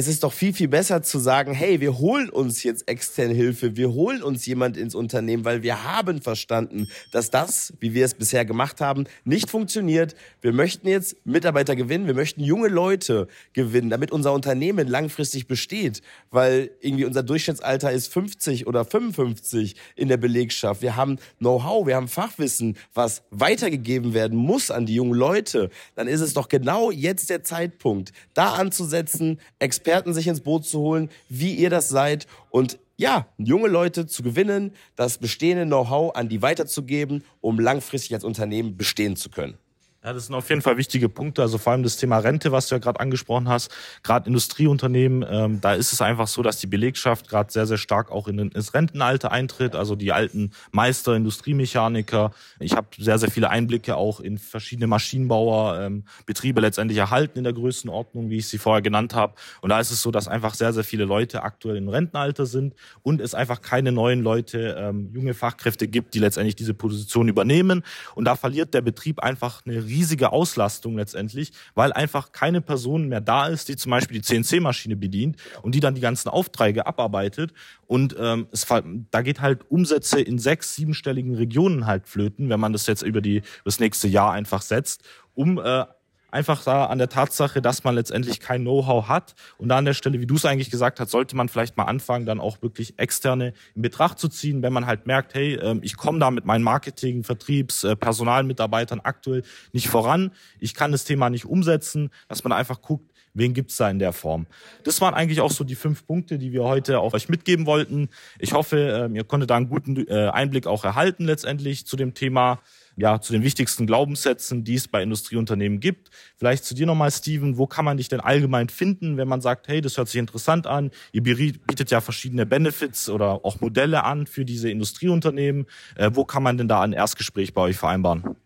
es 0.00 0.08
ist 0.08 0.24
doch 0.24 0.32
viel, 0.32 0.54
viel 0.54 0.68
besser 0.68 1.02
zu 1.02 1.18
sagen, 1.18 1.52
hey, 1.52 1.82
wir 1.82 1.98
holen 1.98 2.30
uns 2.30 2.62
jetzt 2.62 2.88
externe 2.88 3.34
Hilfe, 3.34 3.76
wir 3.76 3.92
holen 3.92 4.22
uns 4.22 4.46
jemand 4.46 4.78
ins 4.78 4.94
Unternehmen, 4.94 5.44
weil 5.44 5.62
wir 5.62 5.84
haben 5.84 6.22
verstanden, 6.22 6.88
dass 7.12 7.28
das, 7.28 7.74
wie 7.80 7.92
wir 7.92 8.06
es 8.06 8.14
bisher 8.14 8.46
gemacht 8.46 8.80
haben, 8.80 9.04
nicht 9.24 9.50
funktioniert. 9.50 10.14
Wir 10.40 10.54
möchten 10.54 10.88
jetzt 10.88 11.16
Mitarbeiter 11.26 11.76
gewinnen, 11.76 12.06
wir 12.06 12.14
möchten 12.14 12.42
junge 12.42 12.68
Leute 12.68 13.28
gewinnen, 13.52 13.90
damit 13.90 14.10
unser 14.10 14.32
Unternehmen 14.32 14.88
langfristig 14.88 15.46
besteht, 15.46 16.00
weil 16.30 16.70
irgendwie 16.80 17.04
unser 17.04 17.22
Durchschnittsalter 17.22 17.92
ist 17.92 18.10
50 18.10 18.66
oder 18.66 18.86
55 18.86 19.76
in 19.96 20.08
der 20.08 20.16
Belegschaft. 20.16 20.80
Wir 20.80 20.96
haben 20.96 21.18
Know-how, 21.40 21.86
wir 21.86 21.96
haben 21.96 22.08
Fachwissen, 22.08 22.78
was 22.94 23.22
weitergegeben 23.30 24.14
werden 24.14 24.38
muss 24.38 24.70
an 24.70 24.86
die 24.86 24.94
jungen 24.94 25.12
Leute. 25.12 25.68
Dann 25.94 26.08
ist 26.08 26.22
es 26.22 26.32
doch 26.32 26.48
genau 26.48 26.90
jetzt 26.90 27.28
der 27.28 27.44
Zeitpunkt, 27.44 28.14
da 28.32 28.54
anzusetzen, 28.54 29.38
Experten 29.58 29.89
sich 30.12 30.26
ins 30.26 30.40
Boot 30.40 30.64
zu 30.64 30.80
holen, 30.80 31.10
wie 31.28 31.54
ihr 31.54 31.70
das 31.70 31.88
seid 31.88 32.26
und 32.50 32.78
ja, 32.96 33.26
junge 33.38 33.68
Leute 33.68 34.06
zu 34.06 34.22
gewinnen, 34.22 34.72
das 34.94 35.16
bestehende 35.16 35.64
Know-how 35.64 36.14
an 36.14 36.28
die 36.28 36.42
weiterzugeben, 36.42 37.24
um 37.40 37.58
langfristig 37.58 38.12
als 38.12 38.24
Unternehmen 38.24 38.76
bestehen 38.76 39.16
zu 39.16 39.30
können. 39.30 39.56
Ja, 40.02 40.14
das 40.14 40.26
sind 40.26 40.34
auf 40.34 40.48
jeden 40.48 40.62
Fall 40.62 40.78
wichtige 40.78 41.10
Punkte. 41.10 41.42
Also 41.42 41.58
vor 41.58 41.72
allem 41.72 41.82
das 41.82 41.98
Thema 41.98 42.16
Rente, 42.16 42.52
was 42.52 42.68
du 42.68 42.74
ja 42.74 42.78
gerade 42.78 42.98
angesprochen 43.00 43.50
hast. 43.50 43.70
Gerade 44.02 44.28
Industrieunternehmen, 44.28 45.26
ähm, 45.28 45.60
da 45.60 45.74
ist 45.74 45.92
es 45.92 46.00
einfach 46.00 46.26
so, 46.26 46.42
dass 46.42 46.56
die 46.56 46.66
Belegschaft 46.66 47.28
gerade 47.28 47.52
sehr, 47.52 47.66
sehr 47.66 47.76
stark 47.76 48.10
auch 48.10 48.26
in 48.26 48.38
ins 48.38 48.72
Rentenalter 48.72 49.30
eintritt. 49.30 49.76
Also 49.76 49.96
die 49.96 50.12
alten 50.12 50.52
Meister, 50.72 51.14
Industriemechaniker. 51.14 52.30
Ich 52.60 52.76
habe 52.76 52.88
sehr, 52.96 53.18
sehr 53.18 53.30
viele 53.30 53.50
Einblicke 53.50 53.94
auch 53.94 54.20
in 54.20 54.38
verschiedene 54.38 54.86
Maschinenbauer, 54.86 55.78
ähm, 55.82 56.04
Betriebe 56.24 56.62
letztendlich 56.62 56.98
erhalten 56.98 57.36
in 57.36 57.44
der 57.44 57.52
Größenordnung, 57.52 58.30
wie 58.30 58.38
ich 58.38 58.48
sie 58.48 58.56
vorher 58.56 58.80
genannt 58.80 59.14
habe. 59.14 59.34
Und 59.60 59.68
da 59.68 59.80
ist 59.80 59.90
es 59.90 60.00
so, 60.00 60.10
dass 60.10 60.28
einfach 60.28 60.54
sehr, 60.54 60.72
sehr 60.72 60.84
viele 60.84 61.04
Leute 61.04 61.42
aktuell 61.42 61.76
im 61.76 61.90
Rentenalter 61.90 62.46
sind 62.46 62.74
und 63.02 63.20
es 63.20 63.34
einfach 63.34 63.60
keine 63.60 63.92
neuen 63.92 64.22
Leute, 64.22 64.76
ähm, 64.78 65.10
junge 65.12 65.34
Fachkräfte 65.34 65.88
gibt, 65.88 66.14
die 66.14 66.20
letztendlich 66.20 66.56
diese 66.56 66.72
Position 66.72 67.28
übernehmen. 67.28 67.82
Und 68.14 68.24
da 68.24 68.34
verliert 68.34 68.72
der 68.72 68.80
Betrieb 68.80 69.22
einfach 69.22 69.66
eine 69.66 69.89
riesige 69.90 70.32
Auslastung 70.32 70.96
letztendlich, 70.96 71.52
weil 71.74 71.92
einfach 71.92 72.32
keine 72.32 72.60
Person 72.60 73.08
mehr 73.08 73.20
da 73.20 73.48
ist, 73.48 73.68
die 73.68 73.76
zum 73.76 73.90
Beispiel 73.90 74.20
die 74.20 74.42
CNC-Maschine 74.42 74.96
bedient 74.96 75.36
und 75.62 75.74
die 75.74 75.80
dann 75.80 75.94
die 75.94 76.00
ganzen 76.00 76.28
Aufträge 76.28 76.86
abarbeitet. 76.86 77.52
Und 77.86 78.16
ähm, 78.18 78.46
es, 78.52 78.66
da 79.10 79.22
geht 79.22 79.40
halt 79.40 79.70
Umsätze 79.70 80.20
in 80.20 80.38
sechs, 80.38 80.74
siebenstelligen 80.74 81.34
Regionen 81.34 81.86
halt 81.86 82.08
flöten, 82.08 82.48
wenn 82.48 82.60
man 82.60 82.72
das 82.72 82.86
jetzt 82.86 83.02
über 83.02 83.20
die 83.20 83.42
das 83.64 83.80
nächste 83.80 84.08
Jahr 84.08 84.32
einfach 84.32 84.62
setzt, 84.62 85.02
um 85.34 85.58
äh, 85.58 85.84
einfach 86.32 86.62
da 86.64 86.86
an 86.86 86.98
der 86.98 87.08
Tatsache, 87.08 87.62
dass 87.62 87.84
man 87.84 87.94
letztendlich 87.94 88.40
kein 88.40 88.62
Know-how 88.62 89.08
hat. 89.08 89.34
Und 89.58 89.68
da 89.68 89.78
an 89.78 89.84
der 89.84 89.94
Stelle, 89.94 90.20
wie 90.20 90.26
du 90.26 90.36
es 90.36 90.44
eigentlich 90.44 90.70
gesagt 90.70 91.00
hast, 91.00 91.10
sollte 91.10 91.36
man 91.36 91.48
vielleicht 91.48 91.76
mal 91.76 91.84
anfangen, 91.84 92.26
dann 92.26 92.40
auch 92.40 92.62
wirklich 92.62 92.98
externe 92.98 93.52
in 93.74 93.82
Betracht 93.82 94.18
zu 94.18 94.28
ziehen, 94.28 94.62
wenn 94.62 94.72
man 94.72 94.86
halt 94.86 95.06
merkt, 95.06 95.34
hey, 95.34 95.54
ähm, 95.54 95.80
ich 95.82 95.96
komme 95.96 96.18
da 96.18 96.30
mit 96.30 96.44
meinen 96.44 96.62
Marketing, 96.62 97.24
Vertriebs, 97.24 97.84
äh, 97.84 97.96
Personalmitarbeitern 97.96 99.00
aktuell 99.00 99.42
nicht 99.72 99.88
voran, 99.88 100.32
ich 100.58 100.74
kann 100.74 100.92
das 100.92 101.04
Thema 101.04 101.30
nicht 101.30 101.44
umsetzen, 101.44 102.10
dass 102.28 102.44
man 102.44 102.52
einfach 102.52 102.82
guckt, 102.82 103.10
wen 103.34 103.54
gibt's 103.54 103.76
da 103.76 103.90
in 103.90 103.98
der 103.98 104.12
Form. 104.12 104.46
Das 104.84 105.00
waren 105.00 105.14
eigentlich 105.14 105.40
auch 105.40 105.50
so 105.50 105.64
die 105.64 105.74
fünf 105.74 106.06
Punkte, 106.06 106.38
die 106.38 106.52
wir 106.52 106.64
heute 106.64 106.98
auf 106.98 107.14
euch 107.14 107.28
mitgeben 107.28 107.66
wollten. 107.66 108.08
Ich 108.38 108.52
hoffe, 108.52 108.76
ähm, 109.06 109.14
ihr 109.14 109.24
konntet 109.24 109.50
da 109.50 109.56
einen 109.56 109.68
guten 109.68 110.06
äh, 110.08 110.28
Einblick 110.28 110.66
auch 110.66 110.84
erhalten 110.84 111.24
letztendlich 111.24 111.86
zu 111.86 111.96
dem 111.96 112.14
Thema 112.14 112.60
ja, 113.00 113.20
zu 113.20 113.32
den 113.32 113.42
wichtigsten 113.42 113.86
Glaubenssätzen, 113.86 114.64
die 114.64 114.74
es 114.74 114.88
bei 114.88 115.02
Industrieunternehmen 115.02 115.80
gibt. 115.80 116.10
Vielleicht 116.36 116.64
zu 116.64 116.74
dir 116.74 116.86
nochmal, 116.86 117.10
Steven, 117.10 117.58
wo 117.58 117.66
kann 117.66 117.84
man 117.84 117.96
dich 117.96 118.08
denn 118.08 118.20
allgemein 118.20 118.68
finden, 118.68 119.16
wenn 119.16 119.28
man 119.28 119.40
sagt, 119.40 119.68
hey, 119.68 119.80
das 119.80 119.96
hört 119.96 120.08
sich 120.08 120.18
interessant 120.18 120.66
an, 120.66 120.90
ihr 121.12 121.22
bietet 121.22 121.90
ja 121.90 122.00
verschiedene 122.00 122.46
Benefits 122.46 123.08
oder 123.08 123.44
auch 123.44 123.60
Modelle 123.60 124.04
an 124.04 124.26
für 124.26 124.44
diese 124.44 124.70
Industrieunternehmen. 124.70 125.66
Äh, 125.96 126.10
wo 126.14 126.24
kann 126.24 126.42
man 126.42 126.58
denn 126.58 126.68
da 126.68 126.82
ein 126.82 126.92
Erstgespräch 126.92 127.54
bei 127.54 127.62
euch 127.62 127.76
vereinbaren? 127.76 128.36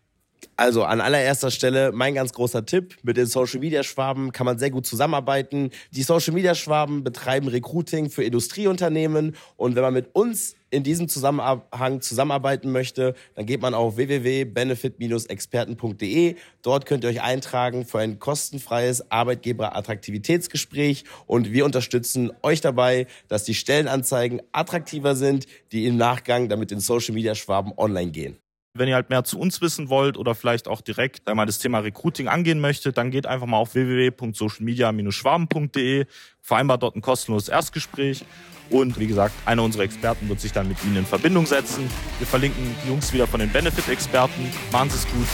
Also 0.57 0.83
an 0.83 1.01
allererster 1.01 1.51
Stelle 1.51 1.91
mein 1.91 2.13
ganz 2.13 2.31
großer 2.31 2.65
Tipp. 2.65 2.95
Mit 3.03 3.17
den 3.17 3.25
Social 3.25 3.59
Media 3.59 3.83
Schwaben 3.83 4.31
kann 4.31 4.45
man 4.45 4.57
sehr 4.57 4.71
gut 4.71 4.85
zusammenarbeiten. 4.85 5.71
Die 5.91 6.03
Social 6.03 6.33
Media 6.33 6.55
Schwaben 6.55 7.03
betreiben 7.03 7.49
Recruiting 7.49 8.09
für 8.09 8.23
Industrieunternehmen. 8.23 9.35
Und 9.57 9.75
wenn 9.75 9.83
man 9.83 9.93
mit 9.93 10.15
uns 10.15 10.55
in 10.75 10.83
diesem 10.83 11.07
Zusammenhang 11.07 12.01
zusammenarbeiten 12.01 12.69
möchte, 12.71 13.15
dann 13.33 13.45
geht 13.45 13.61
man 13.61 13.73
auf 13.73 13.95
www.benefit-experten.de. 13.97 16.35
Dort 16.61 16.85
könnt 16.85 17.03
ihr 17.03 17.09
euch 17.09 17.21
eintragen 17.21 17.85
für 17.85 17.99
ein 17.99 18.19
kostenfreies 18.19 19.11
Arbeitgeberattraktivitätsgespräch 19.11 21.03
und 21.25 21.51
wir 21.51 21.65
unterstützen 21.65 22.31
euch 22.43 22.61
dabei, 22.61 23.07
dass 23.27 23.43
die 23.43 23.55
Stellenanzeigen 23.55 24.41
attraktiver 24.51 25.15
sind, 25.15 25.47
die 25.71 25.87
im 25.87 25.97
Nachgang 25.97 26.49
damit 26.49 26.71
in 26.71 26.79
Social 26.79 27.15
Media 27.15 27.33
Schwaben 27.35 27.73
online 27.77 28.11
gehen. 28.11 28.37
Wenn 28.77 28.89
ihr 28.89 28.95
halt 28.95 29.09
mehr 29.09 29.23
zu 29.23 29.39
uns 29.39 29.61
wissen 29.61 29.87
wollt 29.87 30.17
oder 30.17 30.35
vielleicht 30.35 30.67
auch 30.67 30.81
direkt 30.81 31.29
einmal 31.29 31.45
das 31.45 31.59
Thema 31.59 31.79
Recruiting 31.79 32.27
angehen 32.27 32.59
möchtet, 32.59 32.97
dann 32.97 33.09
geht 33.09 33.25
einfach 33.25 33.47
mal 33.47 33.55
auf 33.55 33.73
www.socialmedia-schwaben.de, 33.73 36.07
vereinbart 36.41 36.83
dort 36.83 36.97
ein 36.97 37.01
kostenloses 37.01 37.47
Erstgespräch 37.47 38.25
und 38.69 38.99
wie 38.99 39.07
gesagt, 39.07 39.33
einer 39.45 39.63
unserer 39.63 39.83
Experten 39.83 40.27
wird 40.27 40.41
sich 40.41 40.51
dann 40.51 40.67
mit 40.67 40.83
Ihnen 40.83 40.97
in 40.97 41.05
Verbindung 41.05 41.45
setzen. 41.45 41.89
Wir 42.17 42.27
verlinken 42.27 42.75
die 42.83 42.89
Jungs 42.89 43.13
wieder 43.13 43.27
von 43.27 43.39
den 43.39 43.49
Benefit-Experten. 43.49 44.51
Machen 44.73 44.89
Sie 44.89 44.97
es 44.97 45.07
gut. 45.07 45.27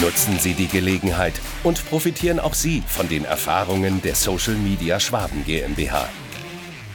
Nutzen 0.00 0.38
Sie 0.38 0.54
die 0.54 0.68
Gelegenheit 0.68 1.38
und 1.62 1.86
profitieren 1.90 2.40
auch 2.40 2.54
Sie 2.54 2.82
von 2.86 3.10
den 3.10 3.26
Erfahrungen 3.26 4.00
der 4.00 4.14
Social 4.14 4.54
Media 4.54 4.98
Schwaben 4.98 5.44
GmbH. 5.44 6.08